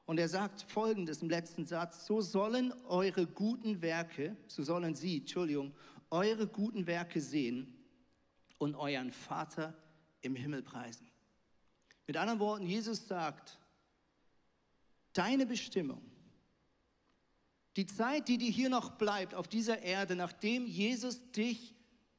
Und 0.07 0.19
er 0.19 0.29
sagt 0.29 0.63
folgendes 0.63 1.23
im 1.23 1.31
letzten 1.31 1.65
Satz, 1.65 2.07
so 2.07 2.21
sollen 2.21 2.73
eure 2.89 3.27
guten 3.27 3.81
Werke, 3.81 4.37
so 4.47 4.63
sollen 4.63 4.95
sie, 4.95 5.19
Entschuldigung, 5.19 5.73
eure 6.11 6.47
guten 6.47 6.87
Werke 6.87 7.21
sehen 7.21 7.75
und 8.59 8.75
euren 8.75 9.13
Vater 9.13 9.75
im 10.25 10.37
Himmel 10.37 10.63
preisen. 10.63 11.07
Mit 12.07 12.17
anderen 12.17 12.41
Worten, 12.41 12.67
Jesus 12.67 13.07
sagt, 13.07 13.59
deine 15.13 15.47
Bestimmung, 15.47 16.03
die 17.77 17.87
Zeit, 17.87 18.29
die 18.29 18.39
dir 18.39 18.51
hier 18.51 18.69
noch 18.69 18.93
bleibt 18.93 19.35
auf 19.35 19.49
dieser 19.49 19.83
Erde, 19.83 20.17
nachdem 20.17 20.67
Jesus 20.67 21.31
dich 21.33 21.75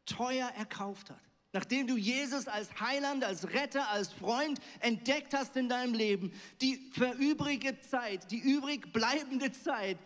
teuer 0.06 0.50
erkauft 0.50 1.10
hat, 1.10 1.22
nachdem 1.54 1.88
du 1.88 1.96
Jesus 1.96 2.48
als 2.48 2.80
Heiland, 2.80 3.24
als 3.24 3.50
Retter, 3.50 3.90
als 3.90 4.12
Freund 4.12 4.60
entdeckt 4.82 5.34
hast 5.34 5.56
in 5.56 5.70
deinem 5.70 5.94
Leben, 5.94 6.34
die 6.62 6.92
verübrige 6.92 7.80
Zeit, 7.80 8.30
die 8.32 8.40
übrig 8.40 8.92
bleibende 8.92 9.52
Zeit 9.52 9.98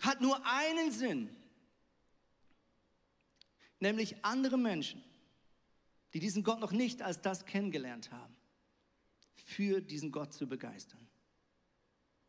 hat 0.00 0.20
nur 0.20 0.40
einen 0.46 0.90
Sinn, 0.90 1.34
nämlich 3.80 4.24
andere 4.24 4.56
Menschen, 4.56 5.02
die 6.12 6.20
diesen 6.20 6.42
Gott 6.42 6.60
noch 6.60 6.72
nicht 6.72 7.02
als 7.02 7.20
das 7.20 7.44
kennengelernt 7.44 8.10
haben, 8.10 8.36
für 9.34 9.80
diesen 9.80 10.12
Gott 10.12 10.32
zu 10.32 10.46
begeistern. 10.46 11.06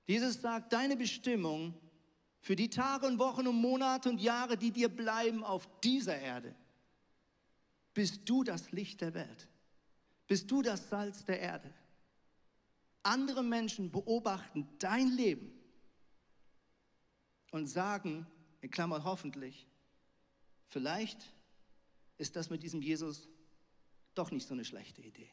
Jesus 0.05 0.41
sagt, 0.41 0.73
deine 0.73 0.95
Bestimmung 0.95 1.73
für 2.39 2.55
die 2.55 2.69
Tage 2.69 3.07
und 3.07 3.19
Wochen 3.19 3.47
und 3.47 3.59
Monate 3.59 4.09
und 4.09 4.21
Jahre, 4.21 4.57
die 4.57 4.71
dir 4.71 4.89
bleiben 4.89 5.43
auf 5.43 5.67
dieser 5.81 6.17
Erde, 6.17 6.55
bist 7.93 8.29
du 8.29 8.43
das 8.43 8.71
Licht 8.71 9.01
der 9.01 9.13
Welt. 9.13 9.47
Bist 10.27 10.51
du 10.51 10.61
das 10.61 10.89
Salz 10.89 11.25
der 11.25 11.39
Erde. 11.39 11.73
Andere 13.03 13.43
Menschen 13.43 13.91
beobachten 13.91 14.67
dein 14.79 15.07
Leben 15.09 15.51
und 17.51 17.67
sagen, 17.67 18.27
in 18.61 18.69
Klammern 18.69 19.03
hoffentlich, 19.03 19.67
vielleicht 20.67 21.33
ist 22.17 22.35
das 22.35 22.49
mit 22.49 22.63
diesem 22.63 22.81
Jesus 22.81 23.27
doch 24.17 24.31
nicht 24.31 24.47
so 24.47 24.53
eine 24.53 24.65
schlechte 24.65 25.01
Idee. 25.01 25.29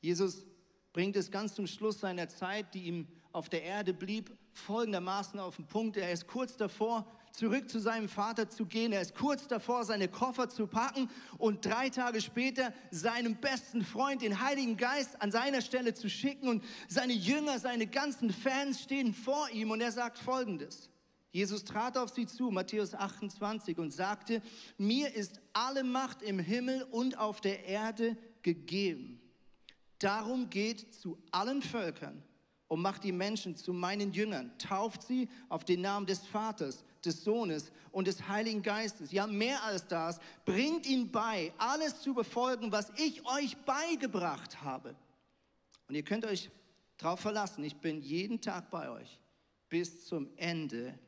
Jesus 0.00 0.44
bringt 0.92 1.16
es 1.16 1.30
ganz 1.30 1.54
zum 1.54 1.66
Schluss 1.66 2.00
seiner 2.00 2.28
Zeit, 2.28 2.74
die 2.74 2.84
ihm 2.84 3.08
auf 3.32 3.48
der 3.48 3.62
Erde 3.62 3.94
blieb, 3.94 4.36
folgendermaßen 4.52 5.40
auf 5.40 5.56
den 5.56 5.66
Punkt. 5.66 5.96
Er 5.96 6.12
ist 6.12 6.26
kurz 6.26 6.56
davor, 6.56 7.06
zurück 7.32 7.70
zu 7.70 7.78
seinem 7.78 8.08
Vater 8.08 8.50
zu 8.50 8.66
gehen. 8.66 8.92
Er 8.92 9.00
ist 9.00 9.14
kurz 9.14 9.48
davor, 9.48 9.84
seine 9.84 10.08
Koffer 10.08 10.48
zu 10.48 10.66
packen 10.66 11.08
und 11.38 11.64
drei 11.64 11.88
Tage 11.88 12.20
später 12.20 12.74
seinem 12.90 13.36
besten 13.36 13.84
Freund, 13.84 14.22
den 14.22 14.40
Heiligen 14.40 14.76
Geist, 14.76 15.20
an 15.22 15.32
seiner 15.32 15.62
Stelle 15.62 15.94
zu 15.94 16.10
schicken. 16.10 16.48
Und 16.48 16.64
seine 16.88 17.14
Jünger, 17.14 17.58
seine 17.58 17.86
ganzen 17.86 18.30
Fans 18.30 18.82
stehen 18.82 19.14
vor 19.14 19.48
ihm 19.50 19.70
und 19.70 19.80
er 19.80 19.92
sagt 19.92 20.18
Folgendes. 20.18 20.91
Jesus 21.32 21.64
trat 21.64 21.96
auf 21.96 22.10
sie 22.10 22.26
zu, 22.26 22.50
Matthäus 22.50 22.94
28, 22.94 23.78
und 23.78 23.90
sagte, 23.90 24.42
mir 24.76 25.14
ist 25.14 25.40
alle 25.54 25.82
Macht 25.82 26.20
im 26.22 26.38
Himmel 26.38 26.82
und 26.90 27.16
auf 27.18 27.40
der 27.40 27.64
Erde 27.64 28.16
gegeben. 28.42 29.18
Darum 29.98 30.50
geht 30.50 30.94
zu 30.94 31.18
allen 31.30 31.62
Völkern 31.62 32.22
und 32.68 32.82
macht 32.82 33.04
die 33.04 33.12
Menschen 33.12 33.56
zu 33.56 33.72
meinen 33.72 34.12
Jüngern, 34.12 34.52
tauft 34.58 35.02
sie 35.02 35.28
auf 35.48 35.64
den 35.64 35.80
Namen 35.80 36.06
des 36.06 36.26
Vaters, 36.26 36.84
des 37.02 37.24
Sohnes 37.24 37.72
und 37.92 38.06
des 38.06 38.28
Heiligen 38.28 38.62
Geistes. 38.62 39.10
Ja, 39.10 39.26
mehr 39.26 39.62
als 39.62 39.86
das, 39.86 40.20
bringt 40.44 40.86
ihnen 40.86 41.10
bei, 41.10 41.52
alles 41.56 42.00
zu 42.02 42.12
befolgen, 42.12 42.72
was 42.72 42.92
ich 42.96 43.24
euch 43.26 43.56
beigebracht 43.64 44.62
habe. 44.62 44.94
Und 45.88 45.94
ihr 45.94 46.02
könnt 46.02 46.26
euch 46.26 46.50
darauf 46.98 47.20
verlassen, 47.20 47.64
ich 47.64 47.76
bin 47.76 48.02
jeden 48.02 48.40
Tag 48.40 48.70
bei 48.70 48.90
euch 48.90 49.18
bis 49.68 50.04
zum 50.04 50.28
Ende 50.36 50.98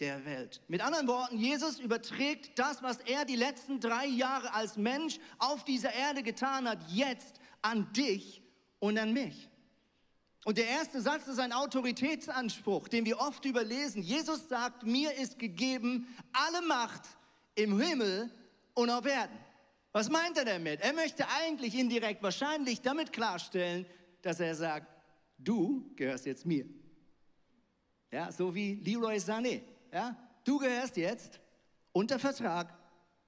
der 0.00 0.24
Welt. 0.24 0.60
Mit 0.68 0.82
anderen 0.82 1.06
Worten, 1.06 1.38
Jesus 1.38 1.78
überträgt 1.78 2.58
das, 2.58 2.82
was 2.82 2.98
er 2.98 3.24
die 3.24 3.36
letzten 3.36 3.80
drei 3.80 4.06
Jahre 4.06 4.52
als 4.52 4.76
Mensch 4.76 5.18
auf 5.38 5.64
dieser 5.64 5.92
Erde 5.92 6.22
getan 6.22 6.68
hat, 6.68 6.78
jetzt 6.90 7.40
an 7.62 7.92
dich 7.92 8.42
und 8.78 8.98
an 8.98 9.12
mich. 9.12 9.48
Und 10.44 10.58
der 10.58 10.68
erste 10.68 11.00
Satz 11.00 11.26
ist 11.26 11.40
ein 11.40 11.52
Autoritätsanspruch, 11.52 12.88
den 12.88 13.04
wir 13.04 13.18
oft 13.18 13.44
überlesen. 13.44 14.02
Jesus 14.02 14.48
sagt, 14.48 14.84
mir 14.84 15.12
ist 15.14 15.38
gegeben 15.38 16.06
alle 16.32 16.64
Macht 16.66 17.02
im 17.56 17.80
Himmel 17.80 18.30
und 18.74 18.90
auf 18.90 19.06
Erden. 19.06 19.36
Was 19.92 20.08
meint 20.10 20.36
er 20.36 20.44
damit? 20.44 20.82
Er 20.82 20.92
möchte 20.92 21.26
eigentlich 21.28 21.74
indirekt 21.74 22.22
wahrscheinlich 22.22 22.82
damit 22.82 23.12
klarstellen, 23.12 23.86
dass 24.22 24.38
er 24.38 24.54
sagt, 24.54 24.86
du 25.38 25.90
gehörst 25.96 26.26
jetzt 26.26 26.44
mir. 26.44 26.66
Ja, 28.12 28.30
so 28.30 28.54
wie 28.54 28.74
Leroy 28.74 29.16
Sané. 29.16 29.62
Ja? 29.92 30.16
Du 30.44 30.58
gehörst 30.58 30.96
jetzt 30.96 31.40
unter 31.92 32.18
Vertrag, 32.18 32.72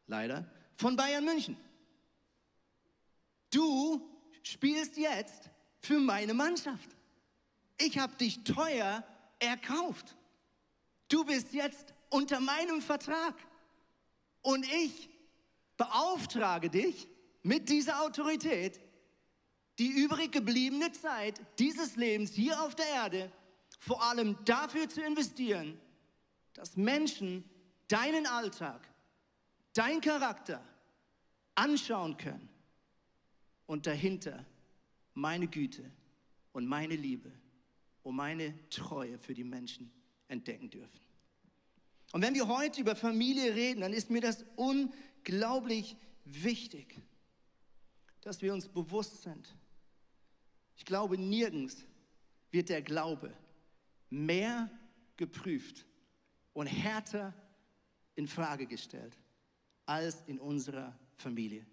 leider, 0.06 0.50
von 0.76 0.96
Bayern 0.96 1.24
München. 1.24 1.56
Du 3.50 4.00
spielst 4.42 4.96
jetzt 4.96 5.50
für 5.80 5.98
meine 5.98 6.34
Mannschaft. 6.34 6.88
Ich 7.78 7.98
habe 7.98 8.14
dich 8.16 8.44
teuer 8.44 9.04
erkauft. 9.38 10.16
Du 11.08 11.24
bist 11.24 11.52
jetzt 11.52 11.94
unter 12.10 12.40
meinem 12.40 12.82
Vertrag. 12.82 13.34
Und 14.42 14.64
ich 14.66 15.08
beauftrage 15.76 16.70
dich 16.70 17.08
mit 17.42 17.68
dieser 17.68 18.02
Autorität, 18.02 18.80
die 19.78 19.88
übrig 19.88 20.32
gebliebene 20.32 20.92
Zeit 20.92 21.40
dieses 21.58 21.96
Lebens 21.96 22.32
hier 22.32 22.60
auf 22.62 22.74
der 22.74 22.88
Erde 22.88 23.32
vor 23.78 24.02
allem 24.02 24.36
dafür 24.44 24.88
zu 24.88 25.02
investieren, 25.02 25.80
dass 26.58 26.76
Menschen 26.76 27.44
deinen 27.86 28.26
Alltag, 28.26 28.92
dein 29.74 30.00
Charakter 30.00 30.60
anschauen 31.54 32.16
können 32.16 32.48
und 33.66 33.86
dahinter 33.86 34.44
meine 35.14 35.46
Güte 35.46 35.88
und 36.52 36.66
meine 36.66 36.96
Liebe 36.96 37.30
und 38.02 38.16
meine 38.16 38.68
Treue 38.70 39.20
für 39.20 39.34
die 39.34 39.44
Menschen 39.44 39.92
entdecken 40.26 40.68
dürfen. 40.68 40.98
Und 42.10 42.22
wenn 42.22 42.34
wir 42.34 42.48
heute 42.48 42.80
über 42.80 42.96
Familie 42.96 43.54
reden, 43.54 43.82
dann 43.82 43.92
ist 43.92 44.10
mir 44.10 44.20
das 44.20 44.44
unglaublich 44.56 45.96
wichtig, 46.24 47.00
dass 48.20 48.42
wir 48.42 48.52
uns 48.52 48.66
bewusst 48.66 49.22
sind. 49.22 49.54
Ich 50.74 50.84
glaube, 50.84 51.18
nirgends 51.18 51.86
wird 52.50 52.68
der 52.68 52.82
Glaube 52.82 53.32
mehr 54.10 54.68
geprüft 55.16 55.84
und 56.58 56.66
härter 56.66 57.32
in 58.16 58.26
Frage 58.26 58.66
gestellt 58.66 59.16
als 59.86 60.22
in 60.26 60.40
unserer 60.40 60.98
Familie. 61.14 61.64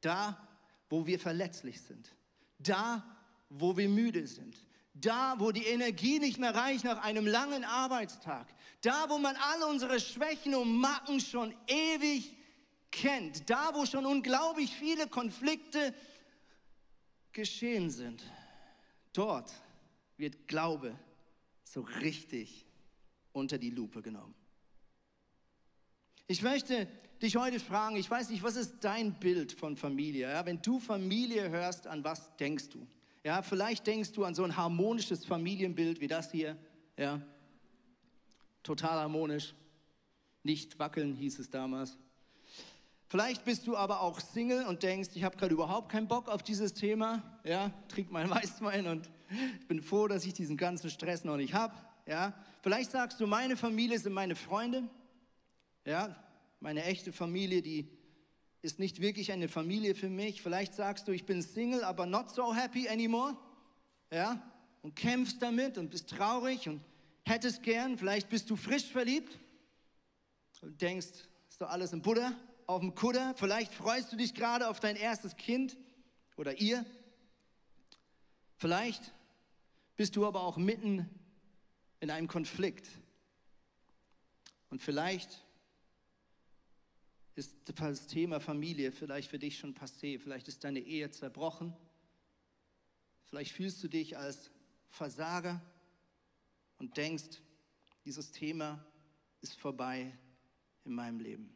Da, 0.00 0.48
wo 0.88 1.04
wir 1.04 1.18
verletzlich 1.18 1.80
sind, 1.80 2.14
da, 2.60 3.04
wo 3.48 3.76
wir 3.76 3.88
müde 3.88 4.24
sind, 4.28 4.56
da, 4.94 5.34
wo 5.38 5.50
die 5.50 5.64
Energie 5.64 6.20
nicht 6.20 6.38
mehr 6.38 6.54
reicht 6.54 6.84
nach 6.84 7.02
einem 7.02 7.26
langen 7.26 7.64
Arbeitstag, 7.64 8.46
da, 8.82 9.06
wo 9.08 9.18
man 9.18 9.34
alle 9.34 9.66
unsere 9.66 9.98
Schwächen 9.98 10.54
und 10.54 10.76
Macken 10.76 11.18
schon 11.18 11.52
ewig 11.66 12.36
kennt, 12.92 13.50
da, 13.50 13.74
wo 13.74 13.84
schon 13.84 14.06
unglaublich 14.06 14.72
viele 14.74 15.08
Konflikte 15.08 15.92
geschehen 17.32 17.90
sind, 17.90 18.22
dort 19.12 19.52
wird 20.16 20.46
Glaube 20.46 20.96
so 21.64 21.80
richtig 21.80 22.67
unter 23.38 23.58
die 23.58 23.70
Lupe 23.70 24.02
genommen. 24.02 24.34
Ich 26.26 26.42
möchte 26.42 26.86
dich 27.22 27.36
heute 27.36 27.58
fragen, 27.58 27.96
ich 27.96 28.10
weiß 28.10 28.30
nicht, 28.30 28.42
was 28.42 28.56
ist 28.56 28.76
dein 28.80 29.18
Bild 29.18 29.52
von 29.52 29.76
Familie? 29.76 30.30
Ja, 30.30 30.44
wenn 30.44 30.60
du 30.60 30.78
Familie 30.78 31.48
hörst, 31.48 31.86
an 31.86 32.04
was 32.04 32.36
denkst 32.36 32.68
du? 32.68 32.86
Ja, 33.24 33.42
vielleicht 33.42 33.86
denkst 33.86 34.12
du 34.12 34.24
an 34.24 34.34
so 34.34 34.44
ein 34.44 34.56
harmonisches 34.56 35.24
Familienbild 35.24 36.00
wie 36.00 36.06
das 36.06 36.30
hier. 36.30 36.56
Ja, 36.96 37.20
total 38.62 38.98
harmonisch. 38.98 39.54
Nicht 40.42 40.78
wackeln 40.78 41.14
hieß 41.14 41.38
es 41.38 41.50
damals. 41.50 41.96
Vielleicht 43.08 43.44
bist 43.46 43.66
du 43.66 43.76
aber 43.76 44.02
auch 44.02 44.20
Single 44.20 44.66
und 44.66 44.82
denkst, 44.82 45.10
ich 45.14 45.24
habe 45.24 45.36
gerade 45.38 45.54
überhaupt 45.54 45.90
keinen 45.90 46.08
Bock 46.08 46.28
auf 46.28 46.42
dieses 46.42 46.74
Thema. 46.74 47.22
Ja, 47.42 47.70
trink 47.88 48.10
meinen 48.10 48.30
Weißwein 48.30 48.86
und 48.86 49.08
ich 49.60 49.66
bin 49.66 49.82
froh, 49.82 50.08
dass 50.08 50.24
ich 50.26 50.34
diesen 50.34 50.56
ganzen 50.56 50.90
Stress 50.90 51.24
noch 51.24 51.38
nicht 51.38 51.54
habe. 51.54 51.74
Ja, 52.06 52.34
vielleicht 52.60 52.90
sagst 52.90 53.20
du, 53.20 53.26
meine 53.26 53.56
Familie 53.56 53.98
sind 53.98 54.12
meine 54.12 54.36
Freunde. 54.36 54.88
Ja, 55.84 56.16
meine 56.60 56.84
echte 56.84 57.12
Familie, 57.12 57.62
die 57.62 57.88
ist 58.62 58.78
nicht 58.78 59.00
wirklich 59.00 59.32
eine 59.32 59.48
Familie 59.48 59.94
für 59.94 60.08
mich. 60.08 60.42
Vielleicht 60.42 60.74
sagst 60.74 61.08
du, 61.08 61.12
ich 61.12 61.24
bin 61.24 61.42
Single, 61.42 61.84
aber 61.84 62.06
not 62.06 62.30
so 62.30 62.54
happy 62.54 62.88
anymore. 62.88 63.36
Ja, 64.12 64.42
und 64.82 64.96
kämpfst 64.96 65.40
damit 65.40 65.78
und 65.78 65.90
bist 65.90 66.10
traurig 66.10 66.68
und 66.68 66.80
hättest 67.24 67.62
gern. 67.62 67.98
Vielleicht 67.98 68.28
bist 68.28 68.50
du 68.50 68.56
frisch 68.56 68.86
verliebt 68.86 69.38
und 70.62 70.80
denkst, 70.80 71.08
ist 71.48 71.60
doch 71.60 71.68
alles 71.68 71.92
im 71.92 72.02
Buddha 72.02 72.32
auf 72.66 72.80
dem 72.80 72.94
Kutter. 72.94 73.34
Vielleicht 73.36 73.72
freust 73.72 74.12
du 74.12 74.16
dich 74.16 74.34
gerade 74.34 74.68
auf 74.68 74.80
dein 74.80 74.96
erstes 74.96 75.36
Kind 75.36 75.76
oder 76.36 76.58
ihr. 76.60 76.84
Vielleicht 78.56 79.12
bist 79.96 80.16
du 80.16 80.26
aber 80.26 80.42
auch 80.42 80.56
mitten 80.56 81.08
in 82.00 82.10
einem 82.10 82.28
Konflikt. 82.28 82.88
Und 84.70 84.82
vielleicht 84.82 85.44
ist 87.34 87.54
das 87.64 88.06
Thema 88.08 88.40
Familie 88.40 88.92
vielleicht 88.92 89.30
für 89.30 89.38
dich 89.38 89.58
schon 89.58 89.74
passé. 89.74 90.18
Vielleicht 90.18 90.48
ist 90.48 90.64
deine 90.64 90.80
Ehe 90.80 91.10
zerbrochen. 91.10 91.72
Vielleicht 93.26 93.52
fühlst 93.52 93.82
du 93.82 93.88
dich 93.88 94.16
als 94.16 94.50
Versager 94.88 95.60
und 96.78 96.96
denkst, 96.96 97.42
dieses 98.04 98.32
Thema 98.32 98.84
ist 99.40 99.58
vorbei 99.58 100.16
in 100.84 100.94
meinem 100.94 101.20
Leben. 101.20 101.54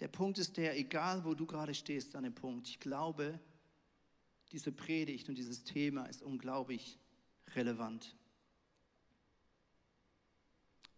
Der 0.00 0.08
Punkt 0.08 0.38
ist 0.38 0.56
der, 0.56 0.78
egal 0.78 1.24
wo 1.24 1.34
du 1.34 1.44
gerade 1.44 1.74
stehst 1.74 2.14
an 2.14 2.22
dem 2.22 2.34
Punkt, 2.34 2.68
ich 2.68 2.78
glaube, 2.78 3.40
diese 4.52 4.72
Predigt 4.72 5.28
und 5.28 5.36
dieses 5.36 5.64
Thema 5.64 6.06
ist 6.06 6.22
unglaublich 6.22 6.98
relevant. 7.54 8.14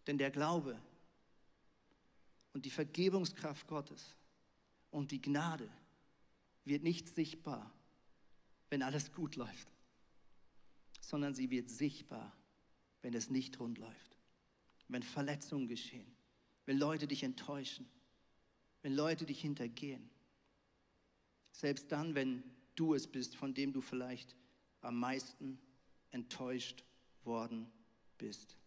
Denn 0.07 0.17
der 0.17 0.31
Glaube 0.31 0.79
und 2.53 2.65
die 2.65 2.69
Vergebungskraft 2.69 3.67
Gottes 3.67 4.15
und 4.89 5.11
die 5.11 5.21
Gnade 5.21 5.69
wird 6.65 6.83
nicht 6.83 7.09
sichtbar, 7.09 7.71
wenn 8.69 8.83
alles 8.83 9.11
gut 9.13 9.35
läuft, 9.35 9.67
sondern 10.99 11.33
sie 11.33 11.49
wird 11.49 11.69
sichtbar, 11.69 12.35
wenn 13.01 13.13
es 13.13 13.29
nicht 13.29 13.59
rund 13.59 13.77
läuft, 13.77 14.17
wenn 14.87 15.03
Verletzungen 15.03 15.67
geschehen, 15.67 16.15
wenn 16.65 16.77
Leute 16.77 17.07
dich 17.07 17.23
enttäuschen 17.23 17.87
wenn 18.81 18.93
Leute 18.93 19.25
dich 19.25 19.41
hintergehen. 19.41 20.09
Selbst 21.51 21.91
dann, 21.91 22.15
wenn 22.15 22.43
du 22.75 22.93
es 22.93 23.07
bist, 23.07 23.35
von 23.35 23.53
dem 23.53 23.73
du 23.73 23.81
vielleicht 23.81 24.35
am 24.81 24.99
meisten 24.99 25.59
enttäuscht 26.09 26.83
worden 27.23 27.71
bist. 28.17 28.57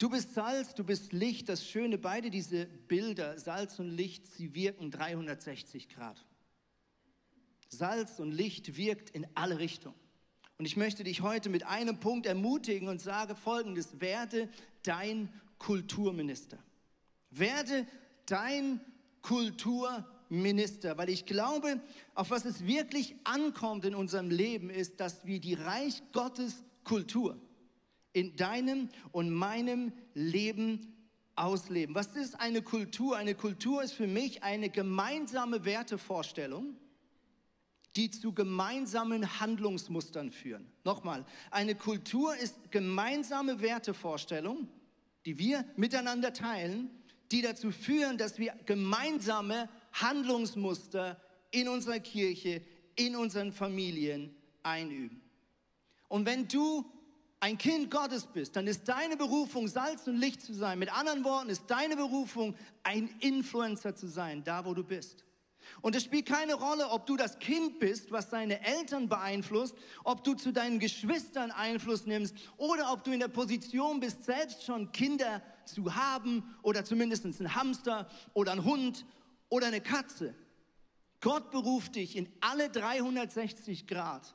Du 0.00 0.08
bist 0.08 0.32
Salz, 0.32 0.72
du 0.74 0.82
bist 0.82 1.12
Licht. 1.12 1.50
Das 1.50 1.62
Schöne, 1.62 1.98
beide 1.98 2.30
diese 2.30 2.64
Bilder, 2.64 3.38
Salz 3.38 3.78
und 3.78 3.90
Licht, 3.90 4.26
sie 4.32 4.54
wirken 4.54 4.90
360 4.90 5.90
Grad. 5.90 6.24
Salz 7.68 8.18
und 8.18 8.32
Licht 8.32 8.78
wirkt 8.78 9.10
in 9.10 9.26
alle 9.34 9.58
Richtungen. 9.58 9.94
Und 10.56 10.64
ich 10.64 10.78
möchte 10.78 11.04
dich 11.04 11.20
heute 11.20 11.50
mit 11.50 11.66
einem 11.66 12.00
Punkt 12.00 12.24
ermutigen 12.24 12.88
und 12.88 13.02
sage 13.02 13.36
folgendes, 13.36 14.00
werde 14.00 14.48
dein 14.84 15.28
Kulturminister. 15.58 16.56
Werde 17.28 17.86
dein 18.24 18.80
Kulturminister, 19.20 20.96
weil 20.96 21.10
ich 21.10 21.26
glaube, 21.26 21.78
auf 22.14 22.30
was 22.30 22.46
es 22.46 22.64
wirklich 22.64 23.16
ankommt 23.24 23.84
in 23.84 23.94
unserem 23.94 24.30
Leben 24.30 24.70
ist, 24.70 24.98
dass 24.98 25.26
wir 25.26 25.40
die 25.40 25.54
Reich 25.54 26.02
Gottes 26.12 26.64
Kultur 26.84 27.38
in 28.12 28.36
deinem 28.36 28.88
und 29.12 29.30
meinem 29.30 29.92
Leben 30.14 30.96
ausleben. 31.36 31.94
Was 31.94 32.16
ist 32.16 32.40
eine 32.40 32.62
Kultur? 32.62 33.16
Eine 33.16 33.34
Kultur 33.34 33.82
ist 33.82 33.92
für 33.92 34.06
mich 34.06 34.42
eine 34.42 34.68
gemeinsame 34.68 35.64
Wertevorstellung, 35.64 36.76
die 37.96 38.10
zu 38.10 38.32
gemeinsamen 38.32 39.40
Handlungsmustern 39.40 40.30
führen. 40.30 40.70
Nochmal, 40.84 41.24
eine 41.50 41.74
Kultur 41.74 42.36
ist 42.36 42.70
gemeinsame 42.70 43.60
Wertevorstellung, 43.60 44.68
die 45.24 45.38
wir 45.38 45.64
miteinander 45.76 46.32
teilen, 46.32 46.90
die 47.32 47.42
dazu 47.42 47.70
führen, 47.70 48.18
dass 48.18 48.38
wir 48.38 48.54
gemeinsame 48.66 49.68
Handlungsmuster 49.92 51.20
in 51.50 51.68
unserer 51.68 52.00
Kirche, 52.00 52.62
in 52.96 53.16
unseren 53.16 53.52
Familien 53.52 54.34
einüben. 54.62 55.20
Und 56.08 56.26
wenn 56.26 56.48
du 56.48 56.84
ein 57.40 57.56
Kind 57.56 57.90
Gottes 57.90 58.26
bist, 58.26 58.54
dann 58.54 58.66
ist 58.66 58.86
deine 58.86 59.16
Berufung, 59.16 59.66
Salz 59.66 60.06
und 60.06 60.18
Licht 60.18 60.42
zu 60.42 60.52
sein. 60.52 60.78
Mit 60.78 60.94
anderen 60.94 61.24
Worten 61.24 61.48
ist 61.48 61.64
deine 61.68 61.96
Berufung, 61.96 62.54
ein 62.82 63.08
Influencer 63.20 63.96
zu 63.96 64.08
sein, 64.08 64.44
da 64.44 64.66
wo 64.66 64.74
du 64.74 64.84
bist. 64.84 65.24
Und 65.80 65.94
es 65.94 66.04
spielt 66.04 66.26
keine 66.26 66.54
Rolle, 66.54 66.90
ob 66.90 67.06
du 67.06 67.16
das 67.16 67.38
Kind 67.38 67.78
bist, 67.78 68.12
was 68.12 68.28
deine 68.28 68.62
Eltern 68.62 69.08
beeinflusst, 69.08 69.74
ob 70.04 70.22
du 70.22 70.34
zu 70.34 70.52
deinen 70.52 70.78
Geschwistern 70.78 71.50
Einfluss 71.50 72.04
nimmst 72.04 72.34
oder 72.58 72.92
ob 72.92 73.04
du 73.04 73.12
in 73.12 73.20
der 73.20 73.28
Position 73.28 74.00
bist, 74.00 74.24
selbst 74.24 74.64
schon 74.64 74.92
Kinder 74.92 75.42
zu 75.64 75.94
haben 75.94 76.42
oder 76.62 76.84
zumindest 76.84 77.24
einen 77.24 77.54
Hamster 77.54 78.10
oder 78.34 78.52
einen 78.52 78.64
Hund 78.64 79.06
oder 79.48 79.68
eine 79.68 79.80
Katze. 79.80 80.34
Gott 81.20 81.50
beruft 81.50 81.94
dich 81.94 82.16
in 82.16 82.28
alle 82.40 82.68
360 82.68 83.86
Grad 83.86 84.34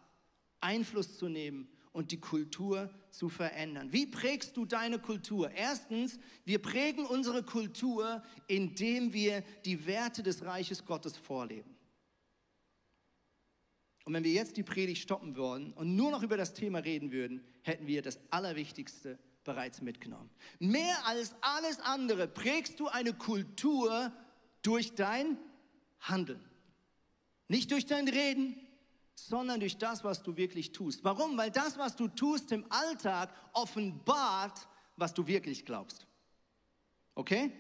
Einfluss 0.62 1.18
zu 1.18 1.28
nehmen 1.28 1.68
und 1.96 2.12
die 2.12 2.20
Kultur 2.20 2.90
zu 3.10 3.30
verändern. 3.30 3.94
Wie 3.94 4.06
prägst 4.06 4.58
du 4.58 4.66
deine 4.66 5.00
Kultur? 5.00 5.50
Erstens, 5.52 6.20
wir 6.44 6.62
prägen 6.62 7.06
unsere 7.06 7.42
Kultur, 7.42 8.22
indem 8.48 9.14
wir 9.14 9.44
die 9.64 9.88
Werte 9.88 10.22
des 10.22 10.44
Reiches 10.44 10.86
Gottes 10.86 11.16
vorleben. 11.16 11.74
Und 14.04 14.14
wenn 14.14 14.26
wir 14.26 14.34
jetzt 14.34 14.58
die 14.58 14.64
Predigt 14.64 15.02
stoppen 15.02 15.38
würden 15.38 15.72
und 15.72 15.96
nur 15.96 16.12
noch 16.12 16.22
über 16.22 16.36
das 16.36 16.54
Thema 16.54 16.80
reden 16.80 17.14
würden, 17.14 17.46
hätten 17.62 17.88
wir 17.88 18.02
das 18.02 18.20
Allerwichtigste 18.30 19.18
bereits 19.46 19.82
mitgenommen. 19.82 20.30
Mehr 20.60 21.08
als 21.08 21.34
alles 21.40 21.80
andere 21.80 22.28
prägst 22.28 22.78
du 22.82 22.90
eine 22.90 23.14
Kultur 23.14 24.12
durch 24.64 24.96
dein 24.96 25.38
Handeln. 26.02 26.44
Nicht 27.48 27.72
durch 27.72 27.86
dein 27.86 28.10
Reden, 28.10 28.58
sondern 29.16 29.62
durch 29.62 29.78
das, 29.78 30.04
was 30.04 30.22
du 30.22 30.36
wirklich 30.36 30.72
tust. 30.74 31.04
Warum? 31.04 31.38
Weil 31.38 31.50
das, 31.50 31.78
was 31.78 31.96
du 31.96 32.08
tust 32.08 32.52
im 32.52 32.66
Alltag, 32.70 33.34
offenbart, 33.54 34.68
was 34.98 35.14
du 35.14 35.26
wirklich 35.26 35.66
glaubst. 35.66 36.06
Okay? 37.16 37.52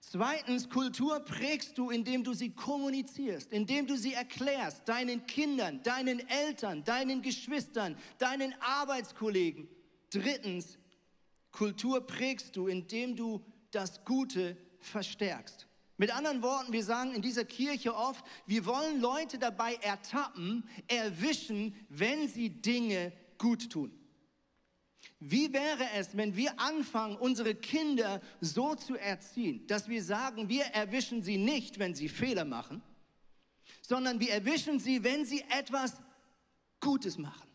Zweitens, 0.00 0.68
Kultur 0.68 1.20
prägst 1.20 1.78
du, 1.78 1.90
indem 1.90 2.22
du 2.22 2.32
sie 2.32 2.50
kommunizierst, 2.50 3.50
indem 3.52 3.86
du 3.86 3.96
sie 3.96 4.12
erklärst, 4.12 4.88
deinen 4.88 5.26
Kindern, 5.26 5.82
deinen 5.82 6.20
Eltern, 6.28 6.84
deinen 6.84 7.22
Geschwistern, 7.22 7.96
deinen 8.18 8.54
Arbeitskollegen. 8.60 9.68
Drittens, 10.10 10.78
Kultur 11.50 12.06
prägst 12.06 12.54
du, 12.56 12.68
indem 12.68 13.16
du 13.16 13.44
das 13.70 14.04
Gute 14.04 14.56
verstärkst. 14.80 15.66
Mit 15.98 16.14
anderen 16.14 16.42
Worten, 16.42 16.72
wir 16.72 16.84
sagen 16.84 17.14
in 17.14 17.22
dieser 17.22 17.44
Kirche 17.44 17.94
oft, 17.94 18.24
wir 18.46 18.66
wollen 18.66 19.00
Leute 19.00 19.38
dabei 19.38 19.74
ertappen, 19.76 20.68
erwischen, 20.88 21.74
wenn 21.88 22.28
sie 22.28 22.50
Dinge 22.50 23.12
gut 23.38 23.70
tun. 23.70 23.92
Wie 25.18 25.52
wäre 25.52 25.88
es, 25.94 26.16
wenn 26.16 26.36
wir 26.36 26.60
anfangen, 26.60 27.16
unsere 27.16 27.54
Kinder 27.54 28.20
so 28.40 28.74
zu 28.74 28.96
erziehen, 28.96 29.66
dass 29.66 29.88
wir 29.88 30.02
sagen, 30.02 30.48
wir 30.50 30.64
erwischen 30.64 31.22
sie 31.22 31.38
nicht, 31.38 31.78
wenn 31.78 31.94
sie 31.94 32.10
Fehler 32.10 32.44
machen, 32.44 32.82
sondern 33.80 34.20
wir 34.20 34.32
erwischen 34.32 34.78
sie, 34.78 35.02
wenn 35.02 35.24
sie 35.24 35.42
etwas 35.48 35.94
Gutes 36.80 37.16
machen, 37.16 37.48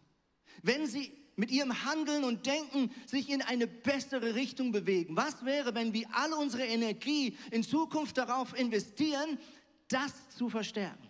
wenn 0.64 0.88
sie 0.88 1.21
mit 1.42 1.50
ihrem 1.50 1.86
Handeln 1.86 2.24
und 2.24 2.46
Denken 2.46 2.92
sich 3.08 3.28
in 3.28 3.42
eine 3.42 3.66
bessere 3.66 4.36
Richtung 4.36 4.72
bewegen. 4.72 5.18
Was 5.18 5.44
wäre, 5.44 5.74
wenn 5.74 5.92
wir 5.92 6.06
alle 6.14 6.36
unsere 6.36 6.64
Energie 6.64 7.36
in 7.50 7.64
Zukunft 7.64 8.16
darauf 8.20 8.56
investieren, 8.56 9.40
das 9.88 10.30
zu 10.38 10.50
verstärken? 10.50 11.10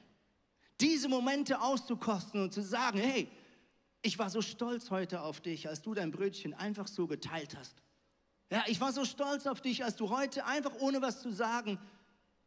Diese 0.80 1.10
Momente 1.10 1.60
auszukosten 1.60 2.44
und 2.44 2.54
zu 2.54 2.62
sagen, 2.62 2.98
hey, 2.98 3.28
ich 4.02 4.17
war 4.20 4.30
so 4.30 4.41
stolz 4.41 4.89
heute 4.89 5.22
auf 5.22 5.41
dich, 5.41 5.67
als 5.67 5.82
du 5.82 5.94
dein 5.94 6.12
Brötchen 6.12 6.54
einfach 6.54 6.88
so 6.88 7.08
geteilt 7.08 7.58
hast. 7.58 7.84
Ja, 8.50 8.63
ich 8.67 8.80
war 8.80 8.94
so 8.94 9.04
stolz 9.04 9.46
auf 9.46 9.60
dich, 9.60 9.84
als 9.84 9.98
du 9.98 10.12
heute 10.12 10.46
einfach 10.46 10.72
ohne 10.80 11.02
was 11.02 11.22
zu 11.22 11.34
sagen 11.34 11.78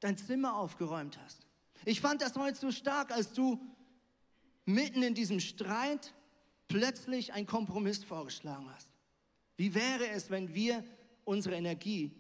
dein 0.00 0.16
Zimmer 0.16 0.56
aufgeräumt 0.56 1.18
hast. 1.22 1.46
Ich 1.84 2.00
fand 2.00 2.22
das 2.22 2.34
heute 2.34 2.58
so 2.58 2.72
stark, 2.72 3.12
als 3.12 3.34
du 3.34 3.60
mitten 4.64 5.02
in 5.02 5.14
diesem 5.14 5.38
Streit 5.38 6.14
plötzlich 6.68 7.32
einen 7.32 7.46
Kompromiss 7.46 8.04
vorgeschlagen 8.04 8.68
hast? 8.74 8.88
Wie 9.56 9.74
wäre 9.74 10.08
es, 10.08 10.30
wenn 10.30 10.54
wir 10.54 10.84
unsere 11.24 11.54
Energie 11.54 12.10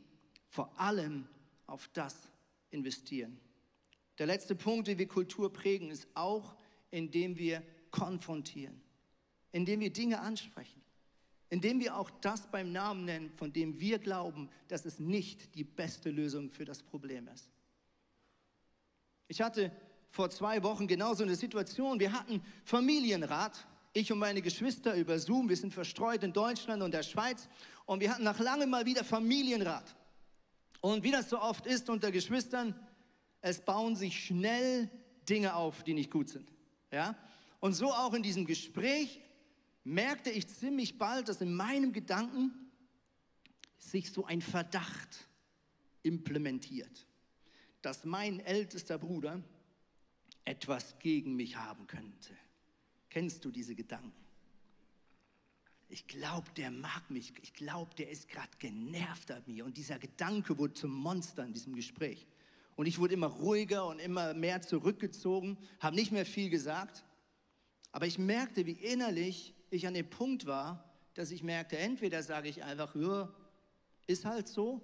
vor 0.48 0.78
allem 0.78 1.26
auf 1.66 1.88
das 1.92 2.28
investieren? 2.70 3.40
Der 4.18 4.26
letzte 4.26 4.54
Punkt, 4.54 4.86
wie 4.86 4.98
wir 4.98 5.08
Kultur 5.08 5.52
prägen, 5.52 5.90
ist 5.90 6.06
auch, 6.14 6.54
indem 6.90 7.36
wir 7.36 7.62
konfrontieren, 7.90 8.80
indem 9.50 9.80
wir 9.80 9.92
Dinge 9.92 10.20
ansprechen, 10.20 10.82
indem 11.50 11.80
wir 11.80 11.96
auch 11.96 12.10
das 12.10 12.48
beim 12.50 12.72
Namen 12.72 13.04
nennen, 13.04 13.30
von 13.36 13.52
dem 13.52 13.80
wir 13.80 13.98
glauben, 13.98 14.48
dass 14.68 14.84
es 14.84 15.00
nicht 15.00 15.54
die 15.56 15.64
beste 15.64 16.10
Lösung 16.10 16.50
für 16.50 16.64
das 16.64 16.82
Problem 16.82 17.28
ist. 17.28 17.50
Ich 19.26 19.40
hatte 19.40 19.72
vor 20.10 20.30
zwei 20.30 20.62
Wochen 20.62 20.86
genauso 20.86 21.24
eine 21.24 21.34
Situation. 21.34 21.98
Wir 21.98 22.12
hatten 22.12 22.40
Familienrat, 22.64 23.66
ich 23.94 24.12
und 24.12 24.18
meine 24.18 24.42
Geschwister 24.42 24.94
über 24.94 25.18
Zoom. 25.18 25.48
Wir 25.48 25.56
sind 25.56 25.72
verstreut 25.72 26.22
in 26.22 26.34
Deutschland 26.34 26.82
und 26.82 26.92
der 26.92 27.02
Schweiz. 27.02 27.48
Und 27.86 28.00
wir 28.00 28.10
hatten 28.10 28.24
nach 28.24 28.38
langem 28.38 28.68
mal 28.68 28.84
wieder 28.84 29.04
Familienrat. 29.04 29.96
Und 30.82 31.02
wie 31.02 31.10
das 31.10 31.30
so 31.30 31.40
oft 31.40 31.64
ist 31.66 31.88
unter 31.88 32.12
Geschwistern, 32.12 32.78
es 33.40 33.64
bauen 33.64 33.96
sich 33.96 34.22
schnell 34.26 34.90
Dinge 35.26 35.54
auf, 35.54 35.82
die 35.82 35.94
nicht 35.94 36.10
gut 36.10 36.28
sind. 36.28 36.52
Ja? 36.92 37.16
Und 37.60 37.72
so 37.72 37.90
auch 37.90 38.12
in 38.12 38.22
diesem 38.22 38.44
Gespräch 38.44 39.22
merkte 39.82 40.30
ich 40.30 40.46
ziemlich 40.48 40.98
bald, 40.98 41.30
dass 41.30 41.40
in 41.40 41.54
meinem 41.54 41.92
Gedanken 41.92 42.52
sich 43.78 44.12
so 44.12 44.26
ein 44.26 44.42
Verdacht 44.42 45.28
implementiert 46.02 47.06
dass 47.84 48.04
mein 48.04 48.40
ältester 48.40 48.98
Bruder 48.98 49.42
etwas 50.44 50.98
gegen 50.98 51.36
mich 51.36 51.56
haben 51.56 51.86
könnte. 51.86 52.34
Kennst 53.14 53.44
du 53.44 53.52
diese 53.52 53.76
Gedanken? 53.76 54.10
Ich 55.88 56.08
glaube, 56.08 56.48
der 56.56 56.72
mag 56.72 57.08
mich. 57.10 57.32
Ich 57.42 57.52
glaube, 57.52 57.94
der 57.94 58.10
ist 58.10 58.28
gerade 58.28 58.50
genervt 58.58 59.30
an 59.30 59.44
mir. 59.46 59.64
Und 59.64 59.76
dieser 59.76 60.00
Gedanke 60.00 60.58
wurde 60.58 60.74
zum 60.74 60.90
Monster 60.90 61.44
in 61.44 61.52
diesem 61.52 61.76
Gespräch. 61.76 62.26
Und 62.74 62.86
ich 62.86 62.98
wurde 62.98 63.14
immer 63.14 63.28
ruhiger 63.28 63.86
und 63.86 64.00
immer 64.00 64.34
mehr 64.34 64.62
zurückgezogen, 64.62 65.56
habe 65.78 65.94
nicht 65.94 66.10
mehr 66.10 66.26
viel 66.26 66.50
gesagt. 66.50 67.04
Aber 67.92 68.04
ich 68.04 68.18
merkte, 68.18 68.66
wie 68.66 68.72
innerlich 68.72 69.54
ich 69.70 69.86
an 69.86 69.94
dem 69.94 70.10
Punkt 70.10 70.46
war, 70.46 70.92
dass 71.14 71.30
ich 71.30 71.44
merkte, 71.44 71.78
entweder 71.78 72.20
sage 72.20 72.48
ich 72.48 72.64
einfach, 72.64 72.96
ja, 72.96 73.32
ist 74.08 74.24
halt 74.24 74.48
so, 74.48 74.82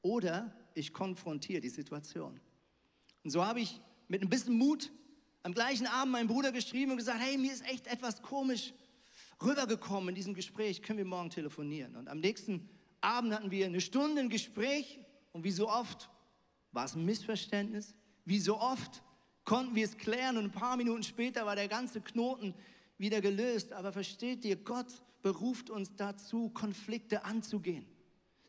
oder 0.00 0.56
ich 0.74 0.92
konfrontiere 0.92 1.60
die 1.60 1.70
Situation. 1.70 2.38
Und 3.24 3.30
so 3.30 3.44
habe 3.44 3.58
ich 3.58 3.80
mit 4.06 4.22
ein 4.22 4.30
bisschen 4.30 4.56
Mut 4.56 4.92
am 5.46 5.54
gleichen 5.54 5.86
Abend 5.86 6.10
meinem 6.10 6.26
Bruder 6.26 6.50
geschrieben 6.50 6.90
und 6.90 6.96
gesagt, 6.96 7.20
hey, 7.20 7.38
mir 7.38 7.52
ist 7.52 7.64
echt 7.68 7.86
etwas 7.86 8.20
komisch 8.20 8.74
rübergekommen 9.40 10.08
in 10.08 10.16
diesem 10.16 10.34
Gespräch, 10.34 10.82
können 10.82 10.98
wir 10.98 11.04
morgen 11.04 11.30
telefonieren. 11.30 11.94
Und 11.94 12.08
am 12.08 12.18
nächsten 12.18 12.68
Abend 13.00 13.32
hatten 13.32 13.52
wir 13.52 13.66
eine 13.66 13.80
Stunde 13.80 14.22
ein 14.22 14.28
Gespräch 14.28 14.98
und 15.30 15.44
wie 15.44 15.52
so 15.52 15.70
oft 15.70 16.10
war 16.72 16.84
es 16.84 16.96
ein 16.96 17.04
Missverständnis, 17.04 17.94
wie 18.24 18.40
so 18.40 18.58
oft 18.58 19.04
konnten 19.44 19.76
wir 19.76 19.84
es 19.84 19.96
klären 19.96 20.36
und 20.36 20.46
ein 20.46 20.50
paar 20.50 20.76
Minuten 20.76 21.04
später 21.04 21.46
war 21.46 21.54
der 21.54 21.68
ganze 21.68 22.00
Knoten 22.00 22.52
wieder 22.98 23.20
gelöst. 23.20 23.72
Aber 23.72 23.92
versteht 23.92 24.44
ihr, 24.44 24.56
Gott 24.56 25.00
beruft 25.22 25.70
uns 25.70 25.94
dazu, 25.94 26.50
Konflikte 26.50 27.24
anzugehen 27.24 27.86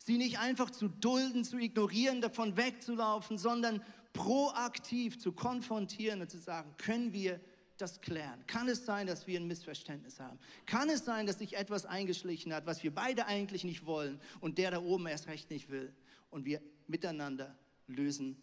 sie 0.07 0.17
nicht 0.17 0.39
einfach 0.39 0.69
zu 0.69 0.87
dulden, 0.87 1.43
zu 1.43 1.57
ignorieren, 1.59 2.21
davon 2.21 2.55
wegzulaufen, 2.55 3.37
sondern 3.37 3.83
proaktiv 4.13 5.19
zu 5.19 5.31
konfrontieren 5.31 6.21
und 6.21 6.29
zu 6.29 6.37
sagen, 6.37 6.73
können 6.77 7.13
wir 7.13 7.39
das 7.77 8.01
klären? 8.01 8.45
Kann 8.47 8.67
es 8.67 8.85
sein, 8.85 9.07
dass 9.07 9.27
wir 9.27 9.39
ein 9.39 9.47
Missverständnis 9.47 10.19
haben? 10.19 10.39
Kann 10.65 10.89
es 10.89 11.05
sein, 11.05 11.27
dass 11.27 11.39
sich 11.39 11.55
etwas 11.55 11.85
eingeschlichen 11.85 12.53
hat, 12.53 12.65
was 12.65 12.83
wir 12.83 12.93
beide 12.93 13.25
eigentlich 13.25 13.63
nicht 13.63 13.85
wollen 13.85 14.19
und 14.39 14.57
der 14.57 14.71
da 14.71 14.81
oben 14.81 15.07
erst 15.07 15.27
recht 15.27 15.49
nicht 15.49 15.69
will 15.69 15.93
und 16.29 16.45
wir 16.45 16.61
miteinander 16.87 17.57
lösen 17.87 18.37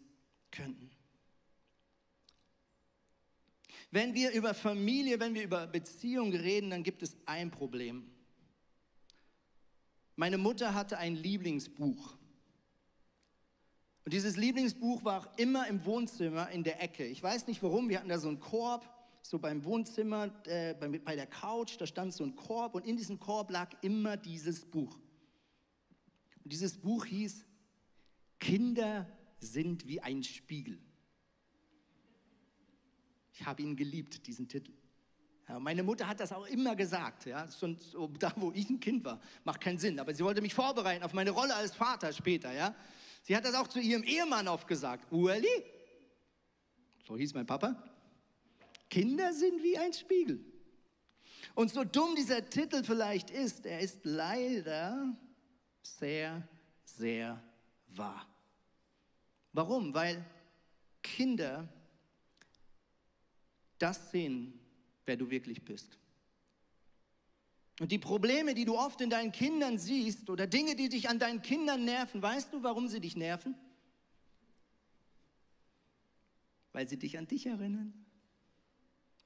könnten? 0.51 0.89
Wenn 3.91 4.13
wir 4.13 4.31
über 4.31 4.53
Familie, 4.53 5.19
wenn 5.19 5.33
wir 5.33 5.43
über 5.43 5.67
Beziehung 5.67 6.33
reden, 6.33 6.69
dann 6.69 6.83
gibt 6.83 7.03
es 7.03 7.15
ein 7.25 7.51
Problem. 7.51 8.11
Meine 10.15 10.37
Mutter 10.37 10.73
hatte 10.73 10.97
ein 10.97 11.15
Lieblingsbuch. 11.15 12.17
Und 14.05 14.13
dieses 14.13 14.37
Lieblingsbuch 14.37 15.03
war 15.03 15.33
immer 15.37 15.67
im 15.67 15.83
Wohnzimmer 15.83 16.49
in 16.51 16.63
der 16.63 16.81
Ecke. 16.81 17.05
Ich 17.05 17.21
weiß 17.23 17.47
nicht 17.47 17.61
warum, 17.63 17.89
wir 17.89 17.97
hatten 17.97 18.09
da 18.09 18.19
so 18.19 18.27
einen 18.27 18.39
Korb, 18.39 18.87
so 19.23 19.39
beim 19.39 19.65
Wohnzimmer, 19.65 20.29
äh, 20.45 20.75
bei, 20.75 20.87
bei 20.87 21.15
der 21.15 21.25
Couch, 21.25 21.75
da 21.79 21.87
stand 21.87 22.13
so 22.13 22.23
ein 22.23 22.35
Korb 22.35 22.75
und 22.75 22.85
in 22.85 22.97
diesem 22.97 23.19
Korb 23.19 23.49
lag 23.49 23.71
immer 23.81 24.15
dieses 24.15 24.63
Buch. 24.63 24.99
Und 26.43 26.53
dieses 26.53 26.77
Buch 26.77 27.05
hieß 27.05 27.43
Kinder 28.39 29.07
sind 29.39 29.87
wie 29.87 29.99
ein 29.99 30.23
Spiegel. 30.23 30.79
Ich 33.33 33.43
habe 33.43 33.63
ihn 33.63 33.75
geliebt, 33.75 34.27
diesen 34.27 34.47
Titel. 34.47 34.71
Ja, 35.49 35.59
meine 35.59 35.81
Mutter 35.81 36.07
hat 36.07 36.19
das 36.19 36.31
auch 36.31 36.45
immer 36.45 36.75
gesagt, 36.75 37.25
ja, 37.25 37.51
schon 37.51 37.79
so, 37.79 38.07
da 38.19 38.31
wo 38.35 38.51
ich 38.51 38.69
ein 38.69 38.79
Kind 38.79 39.03
war. 39.03 39.19
Macht 39.43 39.61
keinen 39.61 39.79
Sinn, 39.79 39.99
aber 39.99 40.13
sie 40.13 40.23
wollte 40.23 40.41
mich 40.41 40.53
vorbereiten 40.53 41.03
auf 41.03 41.13
meine 41.13 41.31
Rolle 41.31 41.55
als 41.55 41.73
Vater 41.73 42.13
später, 42.13 42.53
ja. 42.53 42.75
Sie 43.25 43.35
hat 43.35 43.43
das 43.43 43.55
auch 43.55 43.67
zu 43.67 43.79
ihrem 43.79 44.03
Ehemann 44.03 44.47
oft 44.47 44.67
gesagt. 44.67 45.11
Ueli, 45.11 45.63
so 47.07 47.17
hieß 47.17 47.33
mein 47.33 47.47
Papa, 47.47 47.75
Kinder 48.87 49.33
sind 49.33 49.63
wie 49.63 49.75
ein 49.79 49.91
Spiegel. 49.93 50.45
Und 51.55 51.71
so 51.71 51.83
dumm 51.83 52.15
dieser 52.15 52.47
Titel 52.47 52.83
vielleicht 52.83 53.31
ist, 53.31 53.65
er 53.65 53.79
ist 53.79 54.01
leider 54.03 55.11
sehr, 55.81 56.47
sehr 56.83 57.41
wahr. 57.87 58.27
Warum? 59.53 59.91
Weil 59.95 60.23
Kinder 61.01 61.67
das 63.79 64.11
sehen, 64.11 64.59
wer 65.07 65.17
du 65.17 65.31
wirklich 65.31 65.65
bist. 65.65 65.97
Und 67.79 67.91
die 67.91 67.99
Probleme, 67.99 68.53
die 68.53 68.63
du 68.65 68.77
oft 68.77 69.01
in 69.01 69.09
deinen 69.09 69.31
Kindern 69.31 69.77
siehst 69.77 70.29
oder 70.29 70.47
Dinge, 70.47 70.75
die 70.75 70.87
dich 70.87 71.09
an 71.09 71.19
deinen 71.19 71.41
Kindern 71.41 71.83
nerven, 71.83 72.21
weißt 72.21 72.53
du, 72.53 72.63
warum 72.63 72.87
sie 72.87 73.01
dich 73.01 73.17
nerven? 73.17 73.55
Weil 76.71 76.87
sie 76.87 76.97
dich 76.97 77.17
an 77.17 77.27
dich 77.27 77.45
erinnern. 77.45 77.93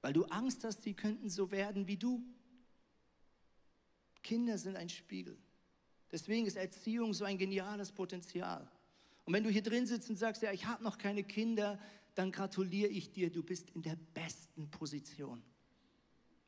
Weil 0.02 0.14
du 0.14 0.26
Angst 0.26 0.64
hast, 0.64 0.82
sie 0.82 0.94
könnten 0.94 1.30
so 1.30 1.52
werden 1.52 1.88
wie 1.88 1.98
du. 1.98 2.24
Kinder 4.24 4.58
sind 4.58 4.78
ein 4.78 4.90
Spiegel. 4.90 5.38
Deswegen 6.12 6.48
ist 6.48 6.56
Erziehung 6.56 7.14
so 7.14 7.26
ein 7.26 7.38
geniales 7.38 7.92
Potenzial. 7.92 8.70
Und 9.26 9.34
wenn 9.34 9.44
du 9.44 9.52
hier 9.52 9.62
drin 9.62 9.86
sitzt 9.86 10.10
und 10.10 10.16
sagst, 10.16 10.42
ja, 10.42 10.52
ich 10.52 10.66
habe 10.66 10.84
noch 10.84 10.98
keine 10.98 11.24
Kinder, 11.24 11.80
dann 12.16 12.32
gratuliere 12.32 12.90
ich 12.90 13.12
dir, 13.12 13.30
du 13.30 13.44
bist 13.44 13.70
in 13.72 13.84
der 13.84 13.96
besten 14.16 14.72
Position. 14.72 15.44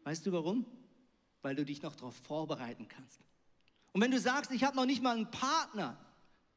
Weißt 0.03 0.25
du 0.25 0.31
warum? 0.31 0.65
Weil 1.41 1.56
du 1.56 1.65
dich 1.65 1.82
noch 1.82 1.95
darauf 1.95 2.15
vorbereiten 2.15 2.88
kannst. 2.88 3.19
Und 3.93 4.01
wenn 4.01 4.12
du 4.12 4.19
sagst, 4.19 4.51
ich 4.51 4.63
habe 4.63 4.75
noch 4.75 4.86
nicht 4.86 5.01
mal 5.01 5.15
einen 5.15 5.32
Partner, 5.32 5.97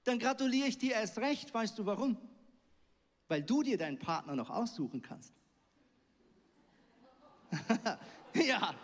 dann 0.05 0.19
gratuliere 0.19 0.69
ich 0.69 0.79
dir 0.79 0.93
erst 0.93 1.19
recht. 1.19 1.53
Weißt 1.53 1.79
du 1.79 1.87
warum? 1.87 2.17
Weil 3.29 3.43
du 3.43 3.63
dir 3.63 3.79
deinen 3.79 3.99
Partner 3.99 4.37
noch 4.37 4.51
aussuchen 4.51 5.01
kannst. 5.03 5.33
ja, 8.35 8.75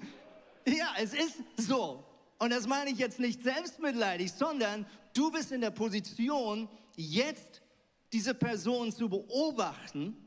ja, 0.66 0.94
es 0.98 1.14
ist 1.14 1.36
so. 1.56 2.04
Und 2.38 2.50
das 2.50 2.66
meine 2.66 2.90
ich 2.90 2.98
jetzt 2.98 3.18
nicht 3.20 3.42
selbstmitleidig, 3.42 4.32
sondern 4.32 4.84
du 5.14 5.30
bist 5.30 5.52
in 5.52 5.60
der 5.60 5.70
Position, 5.70 6.68
jetzt 6.96 7.62
diese 8.12 8.34
Person 8.34 8.92
zu 8.92 9.08
beobachten 9.08 10.26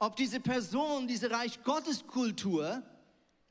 ob 0.00 0.16
diese 0.16 0.40
Person, 0.40 1.06
diese 1.06 1.30
Reich 1.30 1.62
Gottes 1.62 2.06
Kultur, 2.06 2.82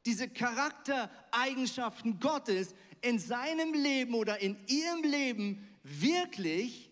diese 0.10 0.28
Charaktereigenschaften 0.28 2.19
Gottes 2.19 2.74
in 3.02 3.19
seinem 3.19 3.74
Leben 3.74 4.15
oder 4.15 4.39
in 4.39 4.58
ihrem 4.65 5.04
Leben 5.04 5.67
wirklich 5.84 6.91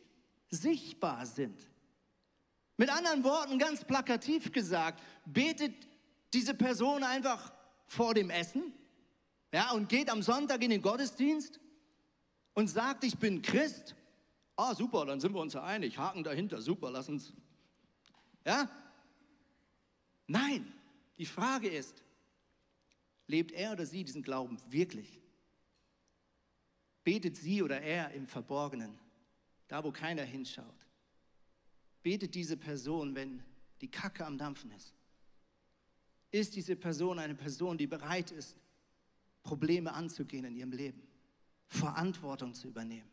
sichtbar 0.50 1.26
sind. 1.26 1.60
Mit 2.78 2.90
anderen 2.90 3.24
Worten, 3.24 3.58
ganz 3.58 3.84
plakativ 3.84 4.52
gesagt, 4.52 5.04
betet 5.26 5.74
diese 6.32 6.54
Person 6.54 7.04
einfach 7.04 7.52
vor 7.88 8.14
dem 8.14 8.30
Essen 8.30 8.72
ja, 9.52 9.72
und 9.72 9.90
geht 9.90 10.12
am 10.12 10.22
Sonntag 10.22 10.62
in 10.64 10.70
den 10.70 10.84
Gottesdienst 10.84 11.60
und 12.54 12.68
sagt, 12.68 13.04
ich 13.04 13.18
bin 13.18 13.42
Christ. 13.42 13.96
Ah, 14.56 14.76
super, 14.76 15.08
dann 15.08 15.20
sind 15.20 15.34
wir 15.34 15.42
uns 15.42 15.54
ja 15.54 15.64
einig. 15.64 15.98
Haken 15.98 16.24
dahinter, 16.24 16.62
super, 16.62 16.92
lass 16.92 17.10
uns. 17.10 17.34
Ja, 18.46 18.70
Nein, 20.28 20.74
die 21.18 21.26
Frage 21.26 21.70
ist, 21.70 22.04
lebt 23.28 23.52
er 23.52 23.74
oder 23.74 23.86
sie 23.86 24.04
diesen 24.04 24.24
Glauben 24.24 24.58
wirklich? 24.70 25.22
Betet 27.04 27.38
sie 27.38 27.62
oder 27.62 27.80
er 27.82 28.12
im 28.12 28.26
Verborgenen, 28.26 28.98
da 29.68 29.84
wo 29.84 29.92
keiner 29.92 30.24
hinschaut? 30.24 30.88
Betet 32.04 32.36
diese 32.36 32.58
Person, 32.58 33.16
wenn 33.16 33.44
die 33.82 33.92
Kacke 33.92 34.26
am 34.26 34.38
Dampfen 34.38 34.72
ist? 34.72 34.94
Ist 36.32 36.56
diese 36.56 36.76
Person 36.76 37.20
eine 37.20 37.36
Person, 37.36 37.78
die 37.78 37.88
bereit 37.88 38.32
ist, 38.32 38.58
Probleme 39.44 39.94
anzugehen 39.94 40.46
in 40.46 40.56
ihrem 40.56 40.72
Leben, 40.72 41.02
Verantwortung 41.68 42.54
zu 42.54 42.68
übernehmen? 42.68 43.10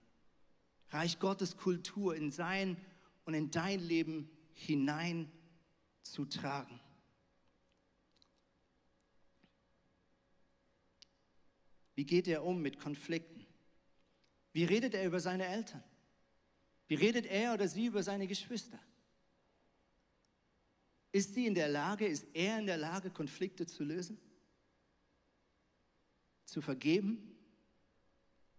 Reich 0.90 1.18
Gottes 1.18 1.56
Kultur 1.56 2.16
in 2.16 2.30
sein 2.30 2.76
und 3.24 3.34
in 3.34 3.50
dein 3.50 3.80
Leben 3.80 4.30
hineinzutragen. 4.52 6.78
Wie 11.94 12.04
geht 12.04 12.26
er 12.26 12.44
um 12.44 12.60
mit 12.60 12.78
Konflikten? 12.78 13.46
Wie 14.52 14.64
redet 14.64 14.94
er 14.94 15.06
über 15.06 15.20
seine 15.20 15.46
Eltern? 15.46 15.82
Wie 16.86 16.94
redet 16.94 17.26
er 17.26 17.54
oder 17.54 17.68
sie 17.68 17.86
über 17.86 18.02
seine 18.02 18.26
Geschwister? 18.26 18.78
Ist 21.12 21.34
sie 21.34 21.46
in 21.46 21.54
der 21.54 21.68
Lage, 21.68 22.06
ist 22.06 22.26
er 22.34 22.58
in 22.58 22.66
der 22.66 22.76
Lage, 22.76 23.10
Konflikte 23.10 23.66
zu 23.66 23.84
lösen? 23.84 24.18
Zu 26.44 26.60
vergeben? 26.60 27.36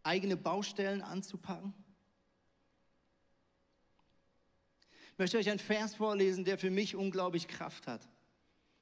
Eigene 0.04 0.38
Baustellen 0.38 1.02
anzupacken? 1.02 1.74
Ich 5.12 5.20
möchte 5.20 5.38
euch 5.38 5.50
einen 5.50 5.60
Vers 5.60 5.96
vorlesen, 5.96 6.44
der 6.46 6.58
für 6.58 6.70
mich 6.70 6.96
unglaublich 6.96 7.48
Kraft 7.48 7.88
hat. 7.88 8.08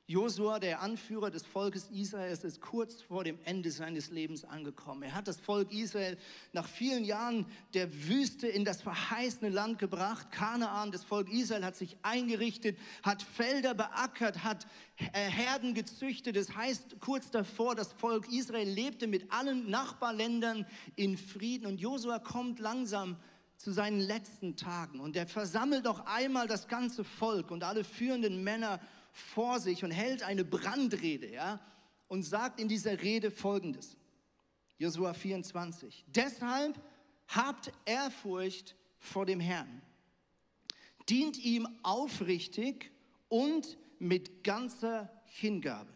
Josua, 0.06 0.60
der 0.60 0.82
Anführer 0.82 1.32
des 1.32 1.46
Volkes 1.46 1.89
Israels, 1.89 2.44
ist 2.44 2.60
kurz 2.60 3.02
vor 3.02 3.24
dem 3.24 3.39
Ende 3.46 3.72
seines 3.72 4.10
Lebens 4.10 4.44
angekommen. 4.44 5.04
Er 5.04 5.13
hat 5.13 5.30
das 5.30 5.39
Volk 5.39 5.72
Israel 5.72 6.18
nach 6.52 6.68
vielen 6.68 7.06
Jahren 7.06 7.46
der 7.74 7.89
Wüste 8.10 8.48
in 8.48 8.66
das 8.66 8.82
verheißene 8.82 9.50
Land 9.50 9.80
gebracht. 9.80 10.30
Kanaan, 10.30 10.92
das 10.92 11.06
Volk 11.06 11.32
Israel 11.32 11.63
hat 11.63 11.78
sich 11.78 11.96
eingerichtet, 12.02 12.78
hat 13.02 13.24
Felder 13.24 13.74
beackert, 13.74 14.44
hat 14.44 14.68
äh, 14.98 15.30
Herden 15.30 15.74
gezüchtet. 15.74 16.36
Das 16.36 16.54
heißt, 16.54 17.00
kurz 17.00 17.32
davor, 17.32 17.74
das 17.74 17.94
Volk 17.94 18.30
Israel 18.30 18.68
lebte 18.68 19.08
mit 19.08 19.32
allen 19.32 19.70
Nachbarländern 19.70 20.66
in 20.98 21.18
Frieden. 21.18 21.66
Und 21.66 21.80
Josua 21.80 22.20
kommt 22.20 22.60
langsam 22.60 23.16
zu 23.56 23.72
seinen 23.72 24.02
letzten 24.02 24.58
Tagen 24.58 25.00
und 25.00 25.16
er 25.16 25.26
versammelt 25.28 25.86
noch 25.86 26.06
einmal 26.06 26.48
das 26.48 26.68
ganze 26.68 27.06
Volk 27.06 27.50
und 27.50 27.63
alle 27.63 27.86
führenden 27.86 28.44
Männer 28.44 28.82
vor 29.13 29.60
sich 29.60 29.84
und 29.84 29.91
hält 29.91 30.23
eine 30.23 30.43
Brandrede, 30.43 31.32
ja, 31.32 31.62
und 32.08 32.23
sagt 32.23 32.60
in 32.60 32.67
dieser 32.67 33.02
Rede 33.02 33.32
folgendes. 33.32 33.95
Josua 34.78 35.13
24. 35.13 36.04
Deshalb 36.08 36.82
habt 37.28 37.71
Ehrfurcht 37.86 38.76
vor 38.99 39.26
dem 39.26 39.39
Herrn. 39.39 39.82
Dient 41.08 41.38
ihm 41.38 41.67
aufrichtig 41.84 42.91
und 43.30 43.78
mit 43.99 44.43
ganzer 44.43 45.10
Hingabe. 45.26 45.93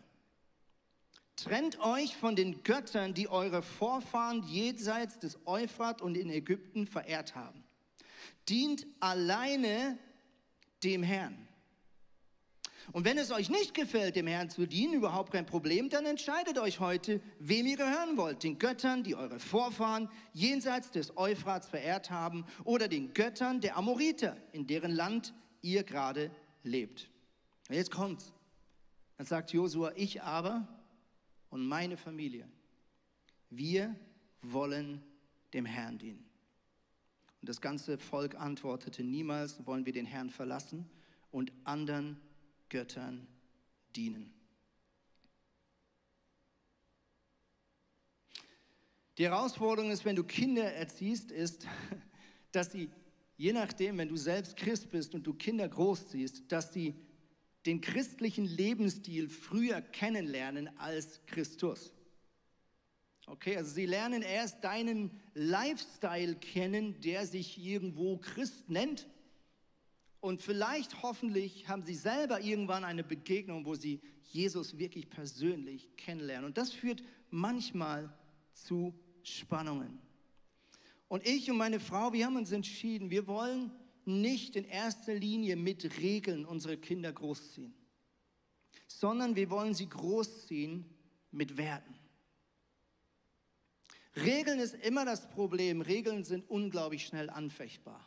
Trennt 1.36 1.80
euch 1.80 2.16
von 2.16 2.36
den 2.36 2.64
Göttern, 2.64 3.14
die 3.14 3.30
eure 3.30 3.62
Vorfahren 3.62 4.44
jenseits 4.48 5.20
des 5.20 5.38
Euphrat 5.46 6.02
und 6.02 6.18
in 6.18 6.30
Ägypten 6.30 6.88
verehrt 6.88 7.36
haben. 7.36 7.64
Dient 8.50 8.88
alleine 9.00 10.00
dem 10.84 11.04
Herrn. 11.04 11.47
Und 12.94 13.06
wenn 13.06 13.18
es 13.18 13.32
euch 13.32 13.50
nicht 13.50 13.74
gefällt, 13.74 14.16
dem 14.16 14.28
Herrn 14.28 14.50
zu 14.50 14.66
dienen, 14.66 14.94
überhaupt 14.94 15.32
kein 15.32 15.46
Problem, 15.46 15.90
dann 15.90 16.06
entscheidet 16.06 16.58
euch 16.58 16.80
heute, 16.80 17.22
wem 17.40 17.66
ihr 17.66 17.76
gehören 17.76 18.16
wollt. 18.18 18.44
Den 18.44 18.60
Göttern, 18.60 19.04
die 19.04 19.16
eure 19.16 19.40
Vorfahren 19.40 20.10
jenseits 20.34 20.92
des 20.92 21.18
Euphrats 21.18 21.68
verehrt 21.68 22.10
haben, 22.12 22.46
oder 22.64 22.88
den 22.88 23.14
Göttern 23.14 23.60
der 23.60 23.78
Amoriter, 23.78 24.38
in 24.54 24.68
deren 24.68 24.92
Land 24.92 25.34
ihr 25.62 25.84
gerade 25.84 26.32
lebt. 26.64 27.10
Und 27.68 27.76
jetzt 27.76 27.92
kommt's. 27.92 28.34
Dann 29.18 29.26
sagt 29.26 29.52
Josua, 29.52 29.92
ich 29.96 30.22
aber 30.22 30.68
und 31.50 31.68
meine 31.68 31.98
Familie, 31.98 32.48
wir 33.50 33.96
wollen 34.42 35.04
dem 35.54 35.66
Herrn 35.66 35.98
dienen. 35.98 36.26
Und 37.42 37.50
das 37.50 37.60
ganze 37.62 37.98
Volk 37.98 38.36
antwortete, 38.36 39.04
niemals 39.04 39.66
wollen 39.66 39.86
wir 39.86 39.94
den 39.94 40.06
Herrn 40.06 40.30
verlassen 40.30 40.90
und 41.32 41.52
anderen 41.64 42.20
Göttern 42.70 43.28
dienen. 43.96 44.34
Die 49.18 49.26
Herausforderung 49.26 49.92
ist, 49.92 50.06
wenn 50.06 50.16
du 50.16 50.24
Kinder 50.24 50.72
erziehst, 50.72 51.32
ist, 51.32 51.66
dass 52.52 52.72
sie, 52.72 52.90
je 53.36 53.52
nachdem, 53.52 53.98
wenn 53.98 54.10
du 54.10 54.18
selbst 54.18 54.56
Christ 54.56 54.92
bist 54.92 55.16
und 55.16 55.26
du 55.26 55.34
Kinder 55.34 55.68
großziehst, 55.68 56.52
dass 56.52 56.72
sie 56.72 56.96
den 57.66 57.82
christlichen 57.82 58.46
Lebensstil 58.46 59.28
früher 59.28 59.82
kennenlernen 59.82 60.70
als 60.78 61.20
Christus. 61.26 61.92
Okay, 63.26 63.58
also 63.58 63.72
sie 63.72 63.86
lernen 63.86 64.22
erst 64.22 64.64
deinen 64.64 65.12
Lifestyle 65.34 66.36
kennen, 66.36 67.02
der 67.02 67.26
sich 67.26 67.58
irgendwo 67.58 68.18
Christ 68.18 68.70
nennt 68.70 69.08
und 70.20 70.42
vielleicht, 70.42 71.04
hoffentlich, 71.04 71.68
haben 71.68 71.84
sie 71.84 71.96
selber 71.96 72.42
irgendwann 72.42 72.84
eine 72.84 73.04
Begegnung, 73.04 73.66
wo 73.66 73.76
sie 73.76 74.02
Jesus 74.24 74.78
wirklich 74.78 75.10
persönlich 75.10 75.96
kennenlernen. 75.96 76.46
Und 76.46 76.58
das 76.58 76.74
führt 76.74 77.04
manchmal 77.30 78.14
zu 78.54 78.94
Spannungen. 79.24 80.00
Und 81.08 81.26
ich 81.26 81.50
und 81.50 81.58
meine 81.58 81.80
Frau, 81.80 82.12
wir 82.14 82.26
haben 82.26 82.36
uns 82.36 82.52
entschieden, 82.52 83.10
wir 83.10 83.28
wollen 83.28 83.72
nicht 84.06 84.56
in 84.56 84.66
erster 84.66 85.14
Linie 85.14 85.56
mit 85.56 86.00
Regeln 86.00 86.46
unsere 86.46 86.78
Kinder 86.78 87.12
großziehen, 87.12 87.74
sondern 88.88 89.36
wir 89.36 89.50
wollen 89.50 89.74
sie 89.74 89.88
großziehen 89.88 90.86
mit 91.32 91.58
Werten. 91.58 91.96
Regeln 94.16 94.60
ist 94.60 94.74
immer 94.76 95.06
das 95.06 95.30
Problem. 95.30 95.82
Regeln 95.82 96.24
sind 96.24 96.50
unglaublich 96.50 97.06
schnell 97.06 97.30
anfechtbar. 97.30 98.07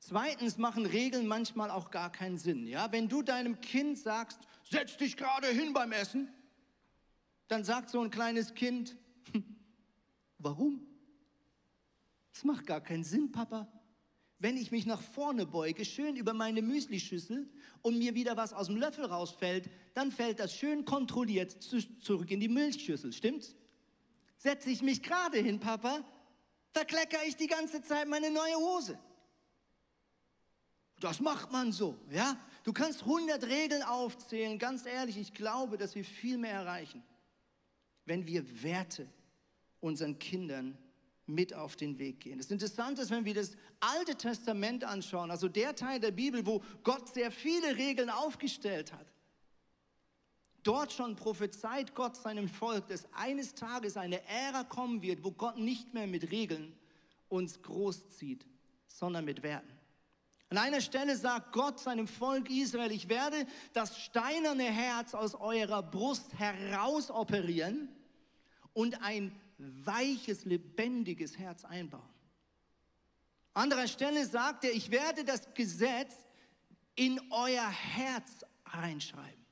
Zweitens 0.00 0.56
machen 0.56 0.86
Regeln 0.86 1.26
manchmal 1.26 1.70
auch 1.70 1.90
gar 1.90 2.10
keinen 2.10 2.38
Sinn. 2.38 2.66
Ja? 2.66 2.90
Wenn 2.90 3.08
du 3.08 3.22
deinem 3.22 3.60
Kind 3.60 3.98
sagst, 3.98 4.40
setz 4.64 4.96
dich 4.96 5.16
gerade 5.16 5.46
hin 5.48 5.74
beim 5.74 5.92
Essen, 5.92 6.32
dann 7.48 7.64
sagt 7.64 7.90
so 7.90 8.00
ein 8.00 8.10
kleines 8.10 8.54
Kind, 8.54 8.96
warum? 10.38 10.86
Es 12.32 12.44
macht 12.44 12.66
gar 12.66 12.80
keinen 12.80 13.04
Sinn, 13.04 13.30
Papa. 13.30 13.70
Wenn 14.38 14.56
ich 14.56 14.70
mich 14.70 14.86
nach 14.86 15.02
vorne 15.02 15.44
beuge, 15.44 15.84
schön 15.84 16.16
über 16.16 16.32
meine 16.32 16.62
Müslischüssel 16.62 17.46
und 17.82 17.98
mir 17.98 18.14
wieder 18.14 18.38
was 18.38 18.54
aus 18.54 18.68
dem 18.68 18.76
Löffel 18.76 19.04
rausfällt, 19.04 19.68
dann 19.92 20.10
fällt 20.10 20.40
das 20.40 20.54
schön 20.54 20.86
kontrolliert 20.86 21.62
zurück 21.62 22.30
in 22.30 22.40
die 22.40 22.48
Milchschüssel, 22.48 23.12
stimmt's? 23.12 23.54
Setze 24.38 24.70
ich 24.70 24.80
mich 24.80 25.02
gerade 25.02 25.38
hin, 25.38 25.60
Papa, 25.60 26.02
verkleckere 26.72 27.26
ich 27.26 27.36
die 27.36 27.48
ganze 27.48 27.82
Zeit 27.82 28.08
meine 28.08 28.30
neue 28.30 28.56
Hose. 28.56 28.98
Das 31.00 31.20
macht 31.20 31.50
man 31.50 31.72
so, 31.72 31.96
ja? 32.10 32.36
Du 32.62 32.72
kannst 32.72 33.00
100 33.02 33.42
Regeln 33.44 33.82
aufzählen. 33.82 34.58
Ganz 34.58 34.84
ehrlich, 34.84 35.16
ich 35.16 35.32
glaube, 35.32 35.78
dass 35.78 35.94
wir 35.94 36.04
viel 36.04 36.36
mehr 36.36 36.52
erreichen, 36.52 37.02
wenn 38.04 38.26
wir 38.26 38.62
Werte 38.62 39.08
unseren 39.80 40.18
Kindern 40.18 40.76
mit 41.26 41.54
auf 41.54 41.76
den 41.76 41.98
Weg 41.98 42.20
gehen. 42.20 42.38
Das 42.38 42.50
Interessante 42.50 43.02
ist, 43.02 43.10
wenn 43.10 43.24
wir 43.24 43.34
das 43.34 43.56
Alte 43.78 44.14
Testament 44.14 44.84
anschauen, 44.84 45.30
also 45.30 45.48
der 45.48 45.74
Teil 45.74 46.00
der 46.00 46.10
Bibel, 46.10 46.44
wo 46.44 46.62
Gott 46.82 47.14
sehr 47.14 47.30
viele 47.30 47.76
Regeln 47.76 48.10
aufgestellt 48.10 48.92
hat. 48.92 49.06
Dort 50.62 50.92
schon 50.92 51.16
prophezeit 51.16 51.94
Gott 51.94 52.16
seinem 52.16 52.48
Volk, 52.48 52.88
dass 52.88 53.10
eines 53.14 53.54
Tages 53.54 53.96
eine 53.96 54.22
Ära 54.26 54.64
kommen 54.64 55.00
wird, 55.00 55.24
wo 55.24 55.30
Gott 55.30 55.56
nicht 55.56 55.94
mehr 55.94 56.06
mit 56.06 56.30
Regeln 56.30 56.76
uns 57.30 57.62
großzieht, 57.62 58.44
sondern 58.86 59.24
mit 59.24 59.42
Werten. 59.42 59.79
An 60.50 60.58
einer 60.58 60.80
Stelle 60.80 61.16
sagt 61.16 61.52
Gott 61.52 61.78
seinem 61.78 62.08
Volk 62.08 62.50
Israel, 62.50 62.90
ich 62.90 63.08
werde 63.08 63.46
das 63.72 63.96
steinerne 64.00 64.64
Herz 64.64 65.14
aus 65.14 65.36
eurer 65.36 65.80
Brust 65.80 66.34
herausoperieren 66.36 67.88
und 68.72 69.00
ein 69.00 69.32
weiches, 69.58 70.44
lebendiges 70.44 71.38
Herz 71.38 71.64
einbauen. 71.64 72.02
An 73.54 73.64
anderer 73.64 73.86
Stelle 73.86 74.26
sagt 74.26 74.64
er, 74.64 74.72
ich 74.72 74.90
werde 74.90 75.24
das 75.24 75.54
Gesetz 75.54 76.14
in 76.96 77.20
euer 77.30 77.68
Herz 77.68 78.44
reinschreiben. 78.64 79.46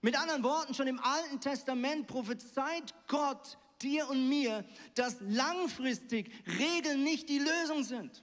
Mit 0.00 0.18
anderen 0.18 0.42
Worten, 0.42 0.72
schon 0.72 0.86
im 0.86 1.00
Alten 1.00 1.40
Testament 1.40 2.06
prophezeit 2.06 2.94
Gott 3.08 3.58
dir 3.82 4.08
und 4.08 4.30
mir, 4.30 4.64
dass 4.94 5.20
langfristig 5.20 6.32
Regeln 6.46 7.04
nicht 7.04 7.28
die 7.28 7.40
Lösung 7.40 7.84
sind. 7.84 8.22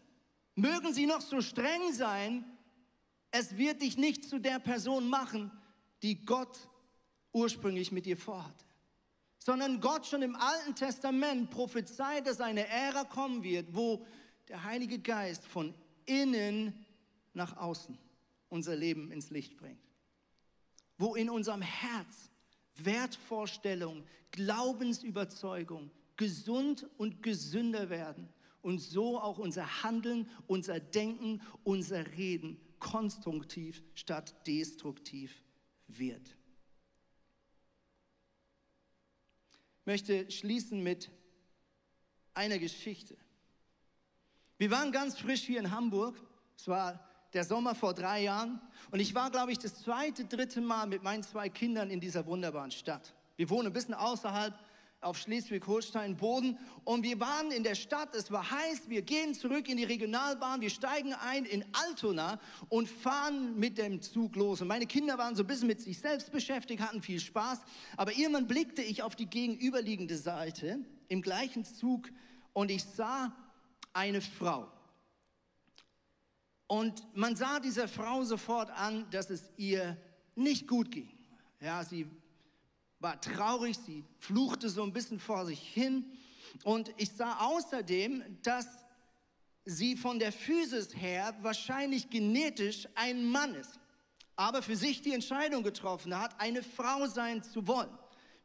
Mögen 0.57 0.91
sie 0.91 1.05
noch 1.05 1.21
so 1.21 1.39
streng 1.39 1.93
sein, 1.93 2.43
es 3.29 3.57
wird 3.57 3.83
dich 3.83 3.95
nicht 3.95 4.27
zu 4.27 4.39
der 4.39 4.57
Person 4.57 5.07
machen, 5.07 5.51
die 6.01 6.25
Gott 6.25 6.57
ursprünglich 7.31 7.91
mit 7.91 8.07
dir 8.07 8.17
vorhatte. 8.17 8.65
Sondern 9.37 9.79
Gott 9.79 10.07
schon 10.07 10.23
im 10.23 10.35
Alten 10.35 10.73
Testament 10.73 11.51
prophezeit, 11.51 12.25
dass 12.25 12.41
eine 12.41 12.67
Ära 12.67 13.03
kommen 13.03 13.43
wird, 13.43 13.75
wo 13.75 14.03
der 14.47 14.63
Heilige 14.63 14.97
Geist 14.97 15.45
von 15.45 15.75
innen 16.07 16.87
nach 17.35 17.55
außen 17.57 17.95
unser 18.49 18.75
Leben 18.75 19.11
ins 19.11 19.29
Licht 19.29 19.57
bringt. 19.57 19.83
Wo 20.97 21.13
in 21.13 21.29
unserem 21.29 21.61
Herz 21.61 22.31
Wertvorstellung, 22.77 24.03
Glaubensüberzeugung 24.31 25.91
gesund 26.15 26.87
und 26.97 27.21
gesünder 27.21 27.91
werden 27.91 28.27
und 28.61 28.79
so 28.79 29.19
auch 29.19 29.37
unser 29.37 29.83
Handeln, 29.83 30.29
unser 30.47 30.79
Denken, 30.79 31.41
unser 31.63 32.05
Reden 32.17 32.59
konstruktiv 32.79 33.83
statt 33.95 34.35
destruktiv 34.45 35.41
wird. 35.87 36.35
Ich 39.79 39.85
möchte 39.85 40.29
schließen 40.29 40.83
mit 40.83 41.09
einer 42.33 42.59
Geschichte. 42.59 43.17
Wir 44.57 44.71
waren 44.71 44.91
ganz 44.91 45.17
frisch 45.17 45.43
hier 45.43 45.59
in 45.59 45.71
Hamburg. 45.71 46.19
Es 46.57 46.67
war 46.67 47.07
der 47.33 47.43
Sommer 47.43 47.75
vor 47.75 47.93
drei 47.93 48.23
Jahren. 48.23 48.59
Und 48.91 48.99
ich 48.99 49.13
war, 49.15 49.31
glaube 49.31 49.51
ich, 49.51 49.59
das 49.59 49.75
zweite, 49.75 50.25
dritte 50.25 50.61
Mal 50.61 50.87
mit 50.87 51.03
meinen 51.03 51.23
zwei 51.23 51.49
Kindern 51.49 51.89
in 51.89 51.99
dieser 51.99 52.25
wunderbaren 52.25 52.71
Stadt. 52.71 53.13
Wir 53.35 53.49
wohnen 53.49 53.67
ein 53.67 53.73
bisschen 53.73 53.93
außerhalb 53.93 54.57
auf 54.99 55.17
Schleswig-Holstein 55.19 56.17
Boden 56.17 56.57
und 56.83 57.03
wir 57.03 57.19
waren 57.19 57.51
in 57.51 57.63
der 57.63 57.75
Stadt, 57.75 58.15
es 58.15 58.31
war 58.31 58.49
heiß, 58.49 58.89
wir 58.89 59.03
gehen 59.03 59.35
zurück 59.35 59.69
in 59.69 59.77
die 59.77 59.83
Regionalbahn, 59.83 60.61
wir 60.61 60.71
steigen 60.71 61.13
ein 61.13 61.45
in 61.45 61.63
Altona 61.73 62.39
und 62.69 62.89
fahren 62.89 63.59
mit 63.59 63.77
dem 63.77 64.01
Zug 64.01 64.35
los. 64.35 64.61
Und 64.61 64.67
meine 64.67 64.87
Kinder 64.87 65.17
waren 65.17 65.35
so 65.35 65.43
ein 65.43 65.47
bisschen 65.47 65.67
mit 65.67 65.81
sich 65.81 65.99
selbst 65.99 66.31
beschäftigt, 66.31 66.81
hatten 66.81 67.01
viel 67.01 67.19
Spaß, 67.19 67.59
aber 67.95 68.13
irgendwann 68.13 68.47
blickte 68.47 68.81
ich 68.81 69.03
auf 69.03 69.15
die 69.15 69.27
gegenüberliegende 69.27 70.17
Seite 70.17 70.79
im 71.09 71.21
gleichen 71.21 71.63
Zug 71.63 72.09
und 72.53 72.71
ich 72.71 72.83
sah 72.83 73.31
eine 73.93 74.21
Frau. 74.21 74.71
Und 76.65 77.05
man 77.15 77.35
sah 77.35 77.59
dieser 77.59 77.87
Frau 77.87 78.23
sofort 78.23 78.71
an, 78.71 79.09
dass 79.11 79.29
es 79.29 79.43
ihr 79.57 79.95
nicht 80.35 80.67
gut 80.67 80.91
ging. 80.91 81.09
Ja, 81.61 81.83
sie 81.83 82.07
war 82.99 83.19
traurig, 83.21 83.77
sie 83.77 84.03
fluchte 84.19 84.69
so 84.69 84.83
ein 84.83 84.93
bisschen 84.93 85.19
vor 85.19 85.45
sich 85.45 85.59
hin. 85.59 86.05
Und 86.63 86.91
ich 86.97 87.11
sah 87.11 87.37
außerdem, 87.39 88.23
dass 88.41 88.67
sie 89.65 89.95
von 89.95 90.17
der 90.19 90.31
Physis 90.31 90.95
her 90.95 91.35
wahrscheinlich 91.41 92.09
genetisch 92.09 92.87
ein 92.95 93.25
Mann 93.25 93.53
ist, 93.53 93.79
aber 94.35 94.61
für 94.61 94.75
sich 94.75 95.01
die 95.01 95.13
Entscheidung 95.13 95.63
getroffen 95.63 96.17
hat, 96.17 96.39
eine 96.39 96.63
Frau 96.63 97.05
sein 97.07 97.43
zu 97.43 97.67
wollen. 97.67 97.89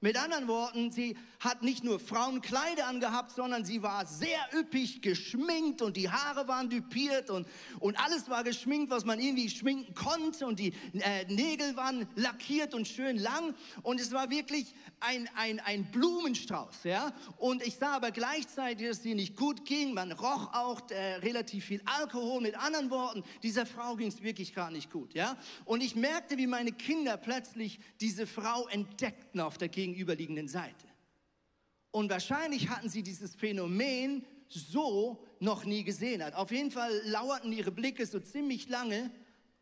Mit 0.03 0.17
anderen 0.17 0.49
Worten, 0.49 0.91
sie 0.91 1.17
hat 1.39 1.63
nicht 1.63 1.85
nur 1.85 2.01
Frauenkleider 2.01 2.89
angehabt, 2.89 3.31
sondern 3.31 3.65
sie 3.65 3.85
war 3.85 4.05
sehr 4.05 4.41
üppig 4.53 5.01
geschminkt 5.01 5.81
und 5.81 5.97
die 5.97 6.11
Haare 6.11 6.49
waren 6.49 6.69
düpiert 6.69 7.31
und, 7.31 7.47
und 7.79 7.97
alles 8.05 8.29
war 8.29 8.43
geschminkt, 8.43 8.91
was 8.91 9.05
man 9.05 9.21
irgendwie 9.21 9.49
schminken 9.49 9.95
konnte 9.95 10.45
und 10.45 10.59
die 10.59 10.75
äh, 10.95 11.25
Nägel 11.33 11.77
waren 11.77 12.09
lackiert 12.17 12.75
und 12.75 12.89
schön 12.89 13.17
lang 13.17 13.55
und 13.83 14.01
es 14.01 14.11
war 14.11 14.29
wirklich 14.29 14.75
ein, 14.99 15.29
ein, 15.37 15.61
ein 15.61 15.91
Blumenstrauß. 15.93 16.83
Ja? 16.83 17.13
Und 17.37 17.65
ich 17.65 17.77
sah 17.77 17.95
aber 17.95 18.11
gleichzeitig, 18.11 18.89
dass 18.89 19.03
sie 19.03 19.15
nicht 19.15 19.37
gut 19.37 19.65
ging. 19.65 19.95
Man 19.95 20.11
roch 20.11 20.53
auch 20.53 20.91
äh, 20.91 21.15
relativ 21.17 21.67
viel 21.67 21.83
Alkohol. 21.85 22.41
Mit 22.41 22.57
anderen 22.57 22.91
Worten, 22.91 23.23
dieser 23.45 23.67
Frau 23.67 23.95
ging 23.95 24.09
es 24.09 24.21
wirklich 24.23 24.53
gar 24.53 24.73
nicht 24.73 24.91
gut. 24.91 25.15
Ja? 25.15 25.37
Und 25.65 25.81
ich 25.81 25.95
merkte, 25.95 26.39
wie 26.39 26.49
meine 26.49 26.73
Kinder 26.73 27.17
plötzlich 27.17 27.79
diese 28.01 28.27
Frau 28.27 28.67
entdeckten 28.69 29.41
auf 29.41 29.59
der 29.59 29.69
Gegend 29.69 29.92
gegenüberliegenden 29.93 30.49
Seite. 30.49 30.87
Und 31.91 32.11
wahrscheinlich 32.11 32.69
hatten 32.69 32.89
sie 32.89 33.03
dieses 33.03 33.35
Phänomen 33.35 34.25
so 34.49 35.25
noch 35.41 35.65
nie 35.65 35.85
gesehen. 35.85 36.23
Auf 36.35 36.51
jeden 36.51 36.71
Fall 36.71 37.03
lauerten 37.05 37.53
ihre 37.53 37.71
Blicke 37.71 38.07
so 38.07 38.19
ziemlich 38.21 38.69
lange 38.69 39.11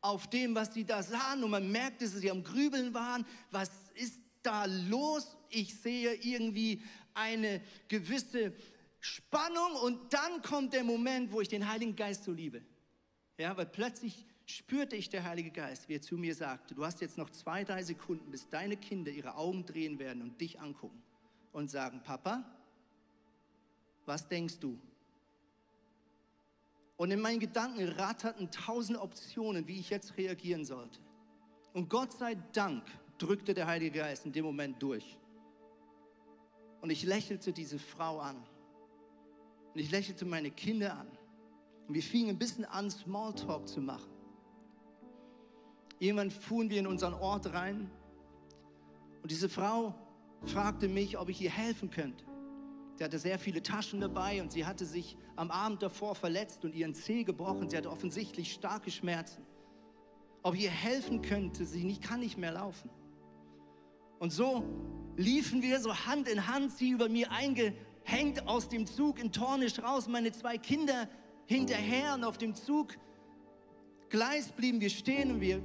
auf 0.00 0.30
dem, 0.30 0.54
was 0.54 0.72
sie 0.74 0.84
da 0.84 1.02
sahen. 1.02 1.44
Und 1.44 1.50
man 1.50 1.70
merkte, 1.70 2.04
dass 2.04 2.14
sie 2.14 2.30
am 2.30 2.44
Grübeln 2.44 2.94
waren. 2.94 3.26
Was 3.50 3.70
ist 3.94 4.20
da 4.42 4.64
los? 4.64 5.36
Ich 5.48 5.74
sehe 5.80 6.14
irgendwie 6.14 6.82
eine 7.14 7.60
gewisse 7.88 8.52
Spannung. 9.00 9.74
Und 9.82 10.12
dann 10.12 10.42
kommt 10.42 10.72
der 10.72 10.84
Moment, 10.84 11.32
wo 11.32 11.40
ich 11.40 11.48
den 11.48 11.68
Heiligen 11.68 11.96
Geist 11.96 12.24
so 12.24 12.32
liebe. 12.32 12.62
Ja, 13.38 13.56
weil 13.56 13.66
plötzlich 13.66 14.26
spürte 14.56 14.96
ich 14.96 15.08
der 15.08 15.24
Heilige 15.24 15.50
Geist, 15.50 15.88
wie 15.88 15.94
er 15.94 16.02
zu 16.02 16.16
mir 16.16 16.34
sagte, 16.34 16.74
du 16.74 16.84
hast 16.84 17.00
jetzt 17.00 17.18
noch 17.18 17.30
zwei, 17.30 17.64
drei 17.64 17.82
Sekunden, 17.82 18.30
bis 18.30 18.48
deine 18.48 18.76
Kinder 18.76 19.10
ihre 19.10 19.34
Augen 19.36 19.64
drehen 19.64 19.98
werden 19.98 20.22
und 20.22 20.40
dich 20.40 20.60
angucken 20.60 21.02
und 21.52 21.70
sagen, 21.70 22.02
Papa, 22.02 22.44
was 24.06 24.28
denkst 24.28 24.58
du? 24.58 24.78
Und 26.96 27.10
in 27.10 27.20
meinen 27.20 27.40
Gedanken 27.40 27.88
ratterten 27.88 28.50
tausend 28.50 28.98
Optionen, 28.98 29.66
wie 29.66 29.80
ich 29.80 29.90
jetzt 29.90 30.16
reagieren 30.16 30.64
sollte. 30.64 31.00
Und 31.72 31.88
Gott 31.88 32.12
sei 32.12 32.36
Dank 32.52 32.84
drückte 33.18 33.54
der 33.54 33.66
Heilige 33.66 33.98
Geist 33.98 34.26
in 34.26 34.32
dem 34.32 34.44
Moment 34.44 34.82
durch. 34.82 35.16
Und 36.80 36.90
ich 36.90 37.04
lächelte 37.04 37.52
diese 37.52 37.78
Frau 37.78 38.18
an. 38.18 38.36
Und 39.72 39.80
ich 39.80 39.90
lächelte 39.90 40.24
meine 40.24 40.50
Kinder 40.50 40.94
an. 40.94 41.06
Und 41.86 41.94
wir 41.94 42.02
fingen 42.02 42.30
ein 42.30 42.38
bisschen 42.38 42.64
an, 42.64 42.90
Smalltalk 42.90 43.68
zu 43.68 43.80
machen. 43.80 44.10
Irgendwann 46.00 46.30
fuhren 46.30 46.70
wir 46.70 46.80
in 46.80 46.86
unseren 46.86 47.12
Ort 47.12 47.52
rein 47.52 47.90
und 49.22 49.30
diese 49.30 49.50
Frau 49.50 49.94
fragte 50.46 50.88
mich, 50.88 51.18
ob 51.18 51.28
ich 51.28 51.42
ihr 51.42 51.50
helfen 51.50 51.90
könnte. 51.90 52.24
Sie 52.96 53.04
hatte 53.04 53.18
sehr 53.18 53.38
viele 53.38 53.62
Taschen 53.62 54.00
dabei 54.00 54.40
und 54.40 54.50
sie 54.50 54.64
hatte 54.64 54.86
sich 54.86 55.16
am 55.36 55.50
Abend 55.50 55.82
davor 55.82 56.14
verletzt 56.14 56.64
und 56.64 56.74
ihren 56.74 56.94
Zeh 56.94 57.24
gebrochen. 57.24 57.68
Sie 57.68 57.76
hatte 57.76 57.90
offensichtlich 57.90 58.52
starke 58.52 58.90
Schmerzen. 58.90 59.44
Ob 60.42 60.54
ich 60.54 60.64
ihr 60.64 60.70
helfen 60.70 61.20
könnte, 61.20 61.66
sie 61.66 61.84
nicht, 61.84 62.02
kann 62.02 62.20
nicht 62.20 62.38
mehr 62.38 62.52
laufen. 62.52 62.88
Und 64.18 64.32
so 64.32 64.64
liefen 65.16 65.60
wir 65.60 65.80
so 65.80 65.94
Hand 66.06 66.28
in 66.28 66.46
Hand, 66.46 66.72
sie 66.72 66.90
über 66.90 67.10
mir 67.10 67.30
eingehängt 67.30 68.46
aus 68.46 68.70
dem 68.70 68.86
Zug 68.86 69.18
in 69.18 69.32
Tornisch 69.32 69.78
raus, 69.82 70.08
meine 70.08 70.32
zwei 70.32 70.56
Kinder 70.56 71.08
hinterher 71.44 72.14
und 72.14 72.24
auf 72.24 72.38
dem 72.38 72.54
Zug 72.54 72.96
Gleis 74.08 74.50
blieben 74.50 74.80
wir 74.80 74.90
stehen 74.90 75.30
und 75.30 75.40
wir 75.40 75.62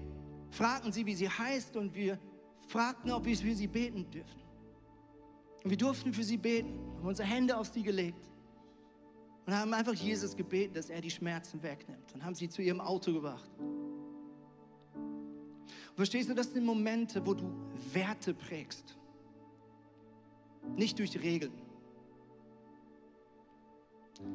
fragten 0.56 0.92
sie, 0.92 1.06
wie 1.06 1.16
sie 1.16 1.30
heißt 1.30 1.76
und 1.76 1.94
wir 1.94 2.18
fragten, 2.68 3.12
ob 3.12 3.26
wir 3.26 3.36
für 3.36 3.54
sie 3.54 3.68
beten 3.68 4.10
dürfen. 4.10 4.42
Und 5.64 5.70
wir 5.70 5.78
durften 5.78 6.14
für 6.14 6.24
sie 6.24 6.38
beten, 6.38 6.80
haben 6.98 7.08
unsere 7.08 7.28
Hände 7.28 7.58
auf 7.58 7.68
sie 7.68 7.84
gelegt 7.84 8.32
und 9.46 9.54
haben 9.54 9.74
einfach 9.74 9.94
Jesus 9.94 10.36
gebeten, 10.36 10.74
dass 10.74 10.90
er 10.90 11.02
die 11.02 11.10
Schmerzen 11.10 11.62
wegnimmt 11.62 12.14
und 12.14 12.24
haben 12.24 12.36
sie 12.36 12.48
zu 12.48 12.62
ihrem 12.62 12.80
Auto 12.80 13.12
gebracht. 13.12 13.50
Und 14.96 15.96
verstehst 15.96 16.30
du, 16.30 16.34
das 16.34 16.52
sind 16.52 16.66
Momente, 16.66 17.26
wo 17.26 17.34
du 17.34 17.52
Werte 17.94 18.34
prägst. 18.34 18.98
Nicht 20.76 20.98
durch 20.98 21.22
Regeln, 21.22 21.54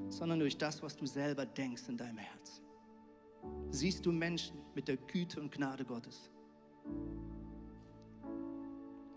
sondern 0.08 0.38
durch 0.38 0.56
das, 0.56 0.82
was 0.82 0.96
du 0.96 1.06
selber 1.06 1.46
denkst 1.46 1.88
in 1.88 1.96
deinem 1.96 2.18
Herz 2.18 2.62
siehst 3.70 4.04
du 4.06 4.12
Menschen 4.12 4.58
mit 4.74 4.88
der 4.88 4.96
Güte 4.96 5.40
und 5.40 5.52
Gnade 5.52 5.84
Gottes? 5.84 6.30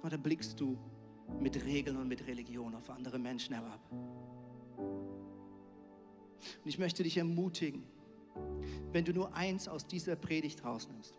Oder 0.03 0.17
blickst 0.17 0.59
du 0.59 0.77
mit 1.39 1.63
Regeln 1.63 1.97
und 1.97 2.07
mit 2.07 2.27
Religion 2.27 2.75
auf 2.75 2.89
andere 2.89 3.17
Menschen 3.17 3.55
herab? 3.55 3.79
Und 6.63 6.69
ich 6.69 6.77
möchte 6.77 7.03
dich 7.03 7.17
ermutigen, 7.17 7.83
wenn 8.91 9.05
du 9.05 9.13
nur 9.13 9.33
eins 9.33 9.67
aus 9.67 9.87
dieser 9.87 10.15
Predigt 10.15 10.63
rausnimmst, 10.63 11.17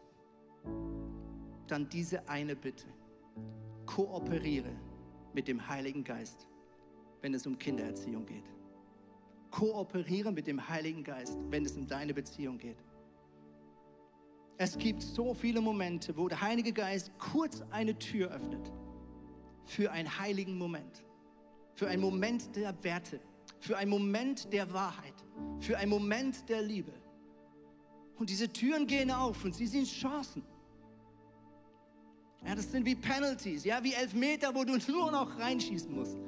dann 1.66 1.88
diese 1.88 2.28
eine 2.28 2.54
Bitte. 2.54 2.86
Kooperiere 3.86 4.72
mit 5.32 5.48
dem 5.48 5.66
Heiligen 5.68 6.04
Geist, 6.04 6.46
wenn 7.20 7.34
es 7.34 7.46
um 7.46 7.58
Kindererziehung 7.58 8.26
geht. 8.26 8.50
Kooperiere 9.50 10.32
mit 10.32 10.46
dem 10.46 10.68
Heiligen 10.68 11.04
Geist, 11.04 11.38
wenn 11.50 11.64
es 11.64 11.76
um 11.76 11.86
deine 11.86 12.12
Beziehung 12.12 12.58
geht. 12.58 12.78
Es 14.56 14.78
gibt 14.78 15.02
so 15.02 15.34
viele 15.34 15.60
Momente, 15.60 16.16
wo 16.16 16.28
der 16.28 16.40
Heilige 16.40 16.72
Geist 16.72 17.10
kurz 17.18 17.62
eine 17.70 17.98
Tür 17.98 18.30
öffnet 18.30 18.72
für 19.64 19.90
einen 19.90 20.18
heiligen 20.18 20.56
Moment, 20.56 21.04
für 21.74 21.88
einen 21.88 22.02
Moment 22.02 22.54
der 22.54 22.74
Werte, 22.84 23.20
für 23.58 23.76
einen 23.76 23.90
Moment 23.90 24.52
der 24.52 24.72
Wahrheit, 24.72 25.14
für 25.58 25.76
einen 25.76 25.90
Moment 25.90 26.48
der 26.48 26.62
Liebe. 26.62 26.92
Und 28.16 28.30
diese 28.30 28.48
Türen 28.48 28.86
gehen 28.86 29.10
auf 29.10 29.44
und 29.44 29.54
sie 29.54 29.66
sind 29.66 29.86
Chancen. 29.86 30.44
Ja, 32.46 32.54
das 32.54 32.70
sind 32.70 32.84
wie 32.84 32.94
Penalties, 32.94 33.64
ja, 33.64 33.82
wie 33.82 33.94
Elfmeter, 33.94 34.54
wo 34.54 34.64
du 34.64 34.76
nur 34.92 35.10
noch 35.10 35.38
reinschießen 35.38 35.92
musst. 35.92 36.18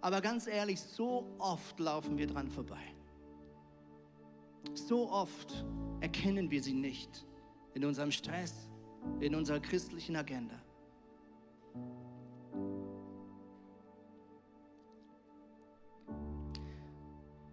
Aber 0.00 0.20
ganz 0.20 0.46
ehrlich, 0.46 0.80
so 0.80 1.26
oft 1.38 1.78
laufen 1.80 2.16
wir 2.16 2.26
dran 2.26 2.48
vorbei. 2.48 2.94
So 4.74 5.10
oft 5.10 5.64
erkennen 6.04 6.50
wir 6.50 6.62
sie 6.62 6.74
nicht 6.74 7.24
in 7.72 7.82
unserem 7.82 8.10
Stress, 8.10 8.68
in 9.20 9.34
unserer 9.34 9.58
christlichen 9.58 10.16
Agenda. 10.16 10.60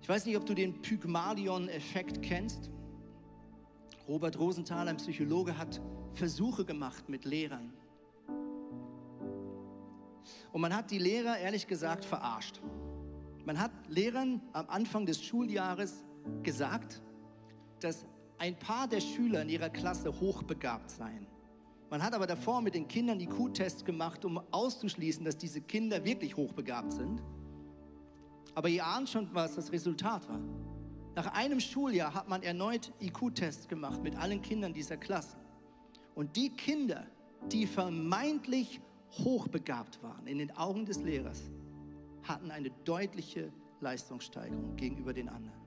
Ich 0.01 0.09
weiß 0.09 0.25
nicht, 0.25 0.35
ob 0.35 0.45
du 0.45 0.53
den 0.53 0.81
Pygmalion-Effekt 0.81 2.21
kennst. 2.21 2.69
Robert 4.05 4.37
Rosenthal, 4.37 4.89
ein 4.89 4.97
Psychologe, 4.97 5.57
hat 5.57 5.79
Versuche 6.11 6.65
gemacht 6.65 7.07
mit 7.07 7.23
Lehrern. 7.23 7.71
Und 10.51 10.59
man 10.59 10.75
hat 10.75 10.91
die 10.91 10.99
Lehrer 10.99 11.37
ehrlich 11.37 11.67
gesagt 11.67 12.03
verarscht. 12.03 12.59
Man 13.45 13.57
hat 13.57 13.71
Lehrern 13.87 14.41
am 14.51 14.67
Anfang 14.67 15.05
des 15.05 15.23
Schuljahres 15.23 16.03
gesagt, 16.43 17.01
dass 17.79 18.05
ein 18.41 18.55
paar 18.55 18.87
der 18.87 19.01
Schüler 19.01 19.43
in 19.43 19.49
ihrer 19.49 19.69
Klasse 19.69 20.11
hochbegabt 20.19 20.89
seien. 20.89 21.27
Man 21.91 22.01
hat 22.01 22.15
aber 22.15 22.25
davor 22.25 22.59
mit 22.61 22.73
den 22.73 22.87
Kindern 22.87 23.19
IQ-Tests 23.19 23.85
gemacht, 23.85 24.25
um 24.25 24.41
auszuschließen, 24.49 25.23
dass 25.23 25.37
diese 25.37 25.61
Kinder 25.61 26.03
wirklich 26.03 26.35
hochbegabt 26.35 26.91
sind. 26.91 27.21
Aber 28.55 28.67
ihr 28.67 28.83
ahnt 28.83 29.09
schon, 29.09 29.29
was 29.31 29.53
das 29.53 29.71
Resultat 29.71 30.27
war. 30.27 30.39
Nach 31.13 31.31
einem 31.35 31.59
Schuljahr 31.59 32.15
hat 32.15 32.29
man 32.29 32.41
erneut 32.41 32.91
IQ-Tests 32.99 33.67
gemacht 33.67 34.01
mit 34.01 34.15
allen 34.15 34.41
Kindern 34.41 34.73
dieser 34.73 34.97
Klasse. 34.97 35.37
Und 36.15 36.35
die 36.35 36.49
Kinder, 36.49 37.05
die 37.51 37.67
vermeintlich 37.67 38.81
hochbegabt 39.19 40.01
waren 40.01 40.25
in 40.25 40.39
den 40.39 40.49
Augen 40.57 40.85
des 40.85 41.03
Lehrers, 41.03 41.43
hatten 42.23 42.49
eine 42.49 42.71
deutliche 42.85 43.53
Leistungssteigerung 43.81 44.75
gegenüber 44.77 45.13
den 45.13 45.29
anderen. 45.29 45.61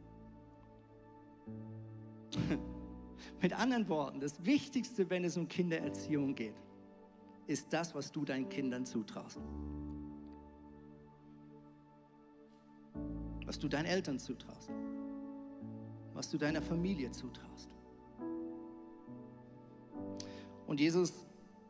Mit 3.41 3.53
anderen 3.53 3.89
Worten, 3.89 4.21
das 4.21 4.45
Wichtigste, 4.45 5.09
wenn 5.11 5.25
es 5.25 5.37
um 5.37 5.49
Kindererziehung 5.49 6.35
geht, 6.35 6.55
ist 7.47 7.73
das, 7.73 7.95
was 7.95 8.11
du 8.11 8.25
deinen 8.25 8.49
Kindern 8.49 8.87
zutraust. 8.87 9.41
Was 13.45 13.59
du 13.59 13.69
deinen 13.69 13.87
Eltern 13.87 14.19
zutraust. 14.19 14.71
Was 16.15 16.31
du 16.31 16.39
deiner 16.39 16.63
Familie 16.63 17.11
zutraust. 17.11 17.69
Und 20.67 20.81
Jesus 20.81 21.13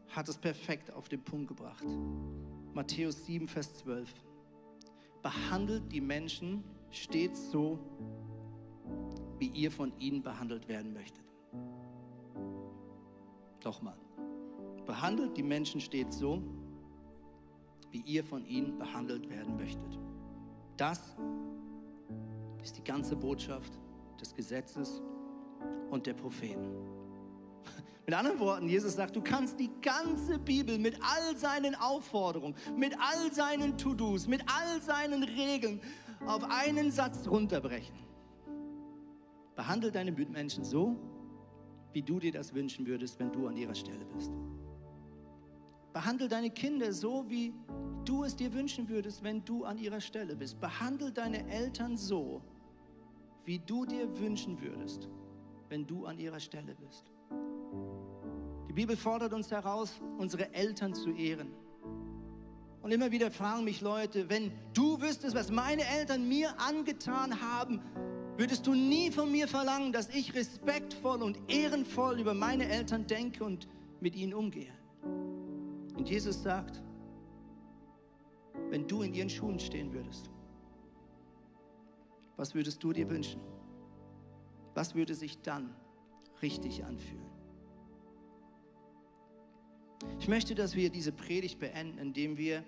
hat 0.08 0.28
es 0.28 0.38
perfekt 0.38 0.92
auf 0.92 1.08
den 1.08 1.22
Punkt 1.22 1.48
gebracht. 1.48 1.84
Matthäus 2.72 3.24
7, 3.26 3.48
Vers 3.48 3.74
12. 3.78 4.12
Behandelt 5.22 5.90
die 5.90 6.00
Menschen 6.00 6.62
stets 6.90 7.50
so, 7.50 7.78
wie 9.38 9.48
ihr 9.48 9.70
von 9.70 9.92
ihnen 9.98 10.22
behandelt 10.22 10.68
werden 10.68 10.92
möchtet. 10.92 11.24
Nochmal. 13.64 13.96
Behandelt 14.86 15.36
die 15.36 15.42
Menschen 15.42 15.80
stets 15.80 16.18
so, 16.18 16.42
wie 17.90 18.00
ihr 18.00 18.24
von 18.24 18.44
ihnen 18.44 18.76
behandelt 18.78 19.30
werden 19.30 19.56
möchtet. 19.56 19.98
Das 20.76 21.16
ist 22.62 22.76
die 22.76 22.84
ganze 22.84 23.16
Botschaft 23.16 23.78
des 24.20 24.34
Gesetzes 24.34 25.00
und 25.90 26.06
der 26.06 26.14
Propheten. 26.14 26.68
Mit 28.06 28.14
anderen 28.14 28.38
Worten, 28.40 28.68
Jesus 28.68 28.94
sagt, 28.94 29.16
du 29.16 29.22
kannst 29.22 29.58
die 29.58 29.70
ganze 29.80 30.38
Bibel 30.38 30.78
mit 30.78 30.98
all 31.00 31.36
seinen 31.38 31.74
Aufforderungen, 31.74 32.54
mit 32.76 32.94
all 32.98 33.32
seinen 33.32 33.78
To-Dos, 33.78 34.26
mit 34.26 34.42
all 34.42 34.82
seinen 34.82 35.22
Regeln 35.22 35.80
auf 36.26 36.44
einen 36.44 36.90
Satz 36.90 37.26
runterbrechen. 37.26 37.94
Behandle 39.56 39.92
deine 39.92 40.12
Mitmenschen 40.12 40.64
so, 40.64 40.96
wie 41.92 42.02
du 42.02 42.18
dir 42.18 42.32
das 42.32 42.54
wünschen 42.54 42.86
würdest, 42.86 43.18
wenn 43.18 43.32
du 43.32 43.46
an 43.46 43.56
ihrer 43.56 43.74
Stelle 43.74 44.04
bist. 44.04 44.32
Behandle 45.92 46.28
deine 46.28 46.50
Kinder 46.50 46.92
so, 46.92 47.24
wie 47.28 47.54
du 48.04 48.24
es 48.24 48.34
dir 48.34 48.52
wünschen 48.52 48.88
würdest, 48.88 49.22
wenn 49.22 49.44
du 49.44 49.64
an 49.64 49.78
ihrer 49.78 50.00
Stelle 50.00 50.34
bist. 50.34 50.60
Behandle 50.60 51.12
deine 51.12 51.48
Eltern 51.48 51.96
so, 51.96 52.42
wie 53.44 53.60
du 53.60 53.86
dir 53.86 54.18
wünschen 54.18 54.60
würdest, 54.60 55.08
wenn 55.68 55.86
du 55.86 56.04
an 56.06 56.18
ihrer 56.18 56.40
Stelle 56.40 56.74
bist. 56.74 57.12
Die 58.68 58.72
Bibel 58.72 58.96
fordert 58.96 59.32
uns 59.32 59.52
heraus, 59.52 60.00
unsere 60.18 60.52
Eltern 60.52 60.94
zu 60.94 61.10
ehren. 61.10 61.52
Und 62.82 62.90
immer 62.90 63.12
wieder 63.12 63.30
fragen 63.30 63.64
mich 63.64 63.80
Leute, 63.80 64.28
wenn 64.28 64.50
du 64.74 65.00
wüsstest, 65.00 65.34
was 65.34 65.50
meine 65.50 65.86
Eltern 65.86 66.28
mir 66.28 66.60
angetan 66.60 67.40
haben, 67.40 67.80
würdest 68.36 68.66
du 68.66 68.74
nie 68.74 69.10
von 69.10 69.30
mir 69.30 69.48
verlangen, 69.48 69.92
dass 69.92 70.08
ich 70.08 70.34
respektvoll 70.34 71.22
und 71.22 71.38
ehrenvoll 71.48 72.20
über 72.20 72.34
meine 72.34 72.68
Eltern 72.68 73.06
denke 73.06 73.44
und 73.44 73.68
mit 74.00 74.16
ihnen 74.16 74.34
umgehe. 74.34 74.72
Und 75.96 76.08
Jesus 76.08 76.42
sagt, 76.42 76.82
wenn 78.70 78.86
du 78.86 79.02
in 79.02 79.14
ihren 79.14 79.30
Schuhen 79.30 79.58
stehen 79.58 79.92
würdest, 79.92 80.30
was 82.36 82.54
würdest 82.54 82.82
du 82.82 82.92
dir 82.92 83.08
wünschen? 83.08 83.40
Was 84.74 84.94
würde 84.94 85.14
sich 85.14 85.40
dann 85.40 85.74
richtig 86.42 86.84
anfühlen? 86.84 87.24
Ich 90.18 90.28
möchte, 90.28 90.54
dass 90.54 90.74
wir 90.74 90.90
diese 90.90 91.12
Predigt 91.12 91.60
beenden, 91.60 91.98
indem 91.98 92.36
wir 92.36 92.64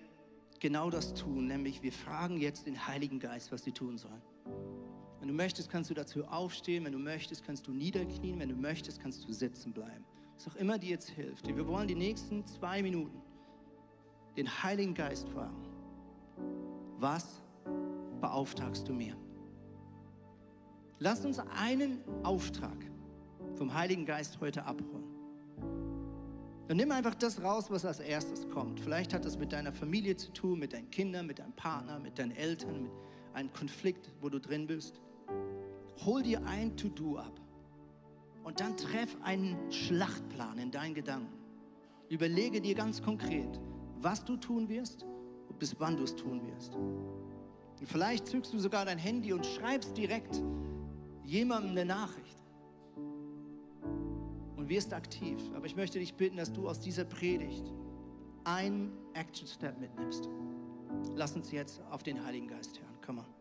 genau 0.61 0.91
das 0.91 1.15
tun, 1.15 1.47
nämlich 1.47 1.83
wir 1.83 1.93
fragen 1.93 2.39
jetzt 2.39 2.67
den 2.67 2.87
Heiligen 2.87 3.19
Geist, 3.19 3.53
was 3.53 3.65
sie 3.65 3.73
tun 3.73 3.99
sollen. 3.99 4.23
Wenn 5.27 5.37
du 5.37 5.43
möchtest, 5.43 5.69
kannst 5.69 5.91
du 5.91 5.95
dazu 5.95 6.25
aufstehen. 6.27 6.85
Wenn 6.85 6.93
du 6.93 7.01
möchtest, 7.01 7.45
kannst 7.45 7.67
du 7.67 7.73
niederknien. 7.73 8.39
Wenn 8.39 8.49
du 8.49 8.55
möchtest, 8.55 9.01
kannst 9.01 9.27
du 9.27 9.33
sitzen 9.33 9.73
bleiben. 9.73 10.05
Was 10.37 10.47
auch 10.47 10.55
immer 10.55 10.79
dir 10.79 10.91
jetzt 10.91 11.11
hilft. 11.11 11.49
Wir 11.49 11.67
wollen 11.67 11.89
die 11.89 11.97
nächsten 11.97 12.47
zwei 12.47 12.81
Minuten 12.81 13.21
den 14.37 14.47
Heiligen 14.63 14.95
Geist 14.95 15.29
fragen. 15.31 15.67
Was 17.01 17.43
beauftragst 18.21 18.87
du 18.87 18.93
mir? 18.93 19.17
Lass 21.01 21.25
uns 21.25 21.41
einen 21.41 22.05
Auftrag 22.23 22.79
vom 23.55 23.75
Heiligen 23.75 24.07
Geist 24.07 24.41
heute 24.41 24.65
abholen. 24.65 25.09
Dann 26.69 26.77
nimm 26.77 26.93
einfach 26.93 27.17
das 27.17 27.43
raus, 27.43 27.69
was 27.69 27.85
als 27.85 27.99
erstes 27.99 28.49
kommt. 28.51 28.79
Vielleicht 28.79 29.13
hat 29.13 29.25
das 29.25 29.37
mit 29.37 29.53
deiner 29.53 29.73
Familie 29.73 30.15
zu 30.15 30.33
tun, 30.33 30.61
mit 30.61 30.73
deinen 30.73 30.89
Kindern, 30.93 31.27
mit 31.27 31.41
deinem 31.41 31.55
Partner, 31.55 31.99
mit 31.99 32.17
deinen 32.17 32.31
Eltern, 32.31 32.85
mit 32.85 32.93
einem 33.35 33.53
Konflikt, 33.53 34.13
wo 34.21 34.29
du 34.29 34.39
drin 34.39 34.69
bist. 34.69 35.01
Hol 36.05 36.23
dir 36.23 36.45
ein 36.47 36.77
To-Do 36.77 37.17
ab 37.19 37.41
und 38.45 38.61
dann 38.61 38.77
treff 38.77 39.17
einen 39.23 39.57
Schlachtplan 39.73 40.59
in 40.59 40.71
deinen 40.71 40.95
Gedanken. 40.95 41.33
Überlege 42.09 42.61
dir 42.61 42.75
ganz 42.75 43.03
konkret, 43.03 43.61
was 43.99 44.25
du 44.25 44.37
tun 44.37 44.69
wirst 44.69 45.05
und 45.49 45.59
bis 45.59 45.75
wann 45.79 45.97
du 45.97 46.05
es 46.05 46.15
tun 46.15 46.47
wirst. 46.47 46.75
Und 46.77 47.87
vielleicht 47.87 48.29
zückst 48.29 48.53
du 48.53 48.59
sogar 48.59 48.85
dein 48.85 48.99
Handy 48.99 49.33
und 49.33 49.45
schreibst 49.45 49.97
direkt 49.97 50.43
jemandem 51.25 51.73
eine 51.73 51.85
Nachricht 51.85 52.37
und 54.57 54.69
wirst 54.69 54.95
aktiv. 54.95 55.39
Aber 55.55 55.67
ich 55.67 55.77
möchte 55.77 55.99
dich 55.99 56.15
bitten, 56.15 56.37
dass 56.37 56.53
du 56.53 56.69
aus 56.69 56.81
dieser 56.81 57.05
Predigt 57.05 57.65
einen 58.45 58.93
Action 59.15 59.47
Step 59.47 59.79
mitnimmst. 59.81 60.29
Lass 61.15 61.35
uns 61.35 61.51
jetzt 61.51 61.81
auf 61.91 62.03
den 62.03 62.25
Heiligen 62.25 62.47
Geist 62.47 62.79
hören. 62.79 62.95
Komm 63.05 63.19
on. 63.19 63.36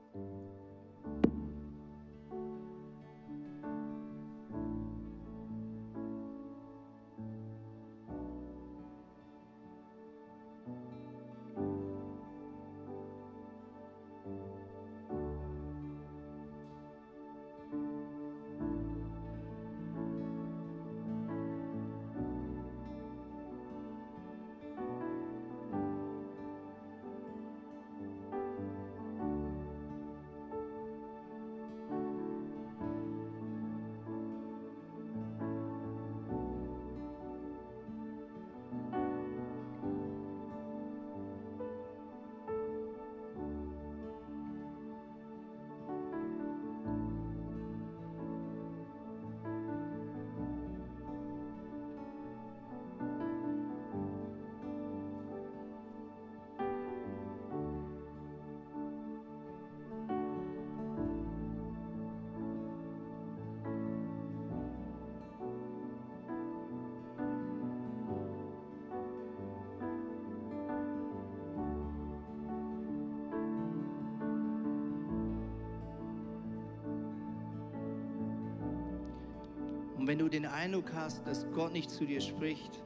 Und 80.06 80.10
wenn 80.10 80.20
du 80.20 80.30
den 80.30 80.46
Eindruck 80.46 80.94
hast, 80.94 81.26
dass 81.26 81.48
Gott 81.56 81.74
nicht 81.74 81.90
zu 81.90 82.06
dir 82.06 82.22
spricht, 82.22 82.80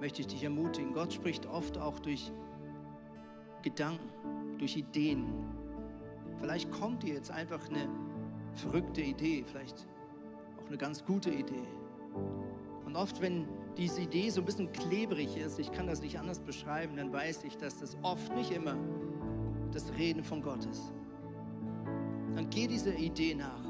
möchte 0.00 0.22
ich 0.22 0.26
dich 0.26 0.42
ermutigen. 0.42 0.94
Gott 0.94 1.12
spricht 1.12 1.44
oft 1.44 1.76
auch 1.76 1.98
durch 1.98 2.32
Gedanken, 3.60 4.56
durch 4.56 4.74
Ideen. 4.74 5.26
Vielleicht 6.38 6.72
kommt 6.72 7.02
dir 7.02 7.12
jetzt 7.12 7.30
einfach 7.30 7.68
eine 7.68 7.90
verrückte 8.54 9.02
Idee, 9.02 9.44
vielleicht 9.46 9.86
auch 10.62 10.66
eine 10.66 10.78
ganz 10.78 11.04
gute 11.04 11.28
Idee. 11.28 11.68
Und 12.86 12.96
oft, 12.96 13.20
wenn 13.20 13.46
diese 13.76 14.00
Idee 14.00 14.30
so 14.30 14.40
ein 14.40 14.46
bisschen 14.46 14.72
klebrig 14.72 15.36
ist, 15.36 15.58
ich 15.58 15.72
kann 15.72 15.88
das 15.88 16.00
nicht 16.00 16.18
anders 16.18 16.40
beschreiben, 16.40 16.96
dann 16.96 17.12
weiß 17.12 17.44
ich, 17.44 17.58
dass 17.58 17.80
das 17.80 17.98
oft 18.00 18.34
nicht 18.34 18.50
immer 18.50 18.78
das 19.72 19.92
Reden 19.92 20.24
von 20.24 20.40
Gott 20.40 20.64
ist. 20.64 20.90
Dann 22.34 22.48
geh 22.48 22.66
dieser 22.66 22.96
Idee 22.96 23.34
nach. 23.34 23.61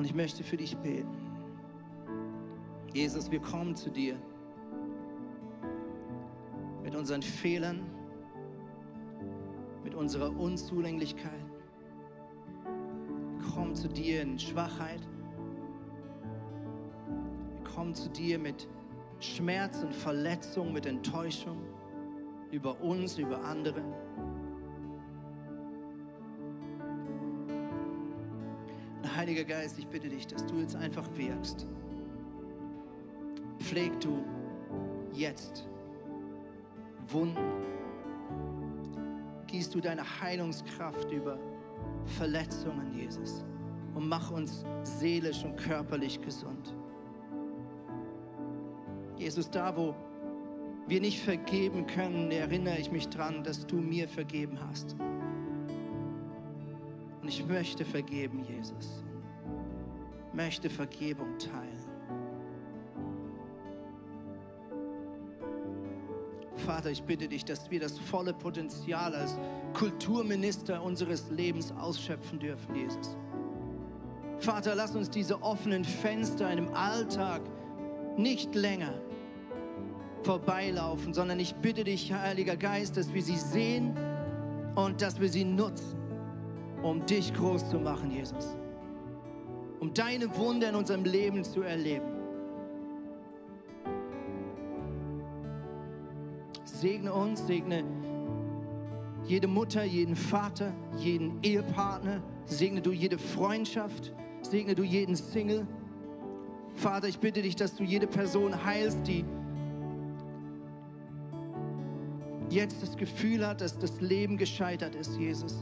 Und 0.00 0.06
ich 0.06 0.14
möchte 0.14 0.42
für 0.42 0.56
dich 0.56 0.74
beten. 0.78 1.14
Jesus, 2.94 3.30
wir 3.30 3.38
kommen 3.38 3.76
zu 3.76 3.90
dir 3.90 4.16
mit 6.82 6.94
unseren 6.94 7.20
Fehlern, 7.20 7.82
mit 9.84 9.94
unserer 9.94 10.34
Unzulänglichkeit. 10.34 11.44
Wir 13.36 13.48
kommen 13.54 13.74
zu 13.74 13.88
dir 13.88 14.22
in 14.22 14.38
Schwachheit. 14.38 15.06
Wir 17.58 17.70
kommen 17.70 17.94
zu 17.94 18.08
dir 18.08 18.38
mit 18.38 18.68
Schmerz 19.18 19.82
und 19.82 19.94
Verletzung, 19.94 20.72
mit 20.72 20.86
Enttäuschung 20.86 21.58
über 22.50 22.80
uns, 22.80 23.18
über 23.18 23.44
andere. 23.44 23.82
Heiliger 29.30 29.44
Geist, 29.44 29.78
ich 29.78 29.86
bitte 29.86 30.08
dich, 30.08 30.26
dass 30.26 30.44
du 30.44 30.58
jetzt 30.58 30.74
einfach 30.74 31.08
wirkst. 31.14 31.64
Pfleg 33.60 34.00
du 34.00 34.24
jetzt 35.12 35.68
Wunden. 37.06 37.38
Gießt 39.46 39.72
du 39.72 39.80
deine 39.80 40.02
Heilungskraft 40.20 41.12
über 41.12 41.38
Verletzungen, 42.18 42.92
Jesus. 42.92 43.44
Und 43.94 44.08
mach 44.08 44.32
uns 44.32 44.64
seelisch 44.82 45.44
und 45.44 45.56
körperlich 45.56 46.20
gesund. 46.20 46.74
Jesus, 49.16 49.48
da 49.48 49.76
wo 49.76 49.94
wir 50.88 51.00
nicht 51.00 51.20
vergeben 51.20 51.86
können, 51.86 52.32
erinnere 52.32 52.78
ich 52.78 52.90
mich 52.90 53.08
dran, 53.08 53.44
dass 53.44 53.64
du 53.64 53.76
mir 53.76 54.08
vergeben 54.08 54.58
hast. 54.68 54.96
Und 57.22 57.28
ich 57.28 57.46
möchte 57.46 57.84
vergeben, 57.84 58.42
Jesus 58.42 59.04
möchte 60.32 60.70
Vergebung 60.70 61.38
teilen. 61.38 61.90
Vater, 66.56 66.90
ich 66.90 67.02
bitte 67.02 67.26
dich, 67.26 67.44
dass 67.44 67.70
wir 67.70 67.80
das 67.80 67.98
volle 67.98 68.32
Potenzial 68.32 69.14
als 69.14 69.36
Kulturminister 69.72 70.82
unseres 70.82 71.30
Lebens 71.30 71.72
ausschöpfen 71.72 72.38
dürfen, 72.38 72.74
Jesus. 72.74 73.16
Vater, 74.38 74.74
lass 74.74 74.94
uns 74.94 75.10
diese 75.10 75.42
offenen 75.42 75.84
Fenster 75.84 76.50
im 76.52 76.72
Alltag 76.74 77.42
nicht 78.16 78.54
länger 78.54 78.94
vorbeilaufen, 80.22 81.14
sondern 81.14 81.40
ich 81.40 81.54
bitte 81.56 81.84
dich, 81.84 82.12
Heiliger 82.12 82.56
Geist, 82.56 82.96
dass 82.96 83.12
wir 83.12 83.22
sie 83.22 83.36
sehen 83.36 83.96
und 84.74 85.00
dass 85.00 85.20
wir 85.20 85.28
sie 85.28 85.44
nutzen, 85.44 85.98
um 86.82 87.04
dich 87.06 87.32
groß 87.32 87.70
zu 87.70 87.78
machen, 87.78 88.10
Jesus 88.10 88.59
um 89.80 89.92
deine 89.94 90.36
Wunder 90.36 90.68
in 90.68 90.74
unserem 90.74 91.04
Leben 91.04 91.42
zu 91.42 91.62
erleben. 91.62 92.06
Segne 96.64 97.12
uns, 97.12 97.46
segne 97.46 97.84
jede 99.26 99.48
Mutter, 99.48 99.84
jeden 99.84 100.16
Vater, 100.16 100.72
jeden 100.96 101.42
Ehepartner, 101.42 102.22
segne 102.44 102.80
du 102.80 102.92
jede 102.92 103.18
Freundschaft, 103.18 104.14
segne 104.42 104.74
du 104.74 104.82
jeden 104.82 105.16
Single. 105.16 105.66
Vater, 106.74 107.08
ich 107.08 107.18
bitte 107.18 107.42
dich, 107.42 107.56
dass 107.56 107.74
du 107.74 107.82
jede 107.82 108.06
Person 108.06 108.64
heilst, 108.64 109.06
die 109.06 109.24
jetzt 112.50 112.82
das 112.82 112.96
Gefühl 112.96 113.46
hat, 113.46 113.60
dass 113.60 113.78
das 113.78 114.00
Leben 114.00 114.36
gescheitert 114.36 114.94
ist, 114.94 115.16
Jesus. 115.16 115.56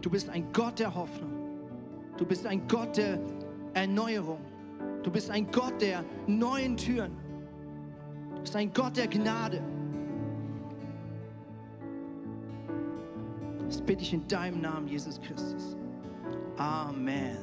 Du 0.00 0.10
bist 0.10 0.28
ein 0.28 0.52
Gott 0.52 0.78
der 0.78 0.94
Hoffnung. 0.94 1.37
Du 2.18 2.26
bist 2.26 2.46
ein 2.46 2.66
Gott 2.68 2.96
der 2.96 3.18
Erneuerung. 3.74 4.40
Du 5.02 5.10
bist 5.10 5.30
ein 5.30 5.50
Gott 5.50 5.80
der 5.80 6.04
neuen 6.26 6.76
Türen. 6.76 7.16
Du 8.34 8.40
bist 8.40 8.56
ein 8.56 8.72
Gott 8.72 8.96
der 8.96 9.06
Gnade. 9.06 9.62
Das 13.66 13.80
bitte 13.80 14.02
ich 14.02 14.12
in 14.12 14.26
deinem 14.26 14.60
Namen, 14.60 14.88
Jesus 14.88 15.20
Christus. 15.20 15.76
Amen. 16.56 17.38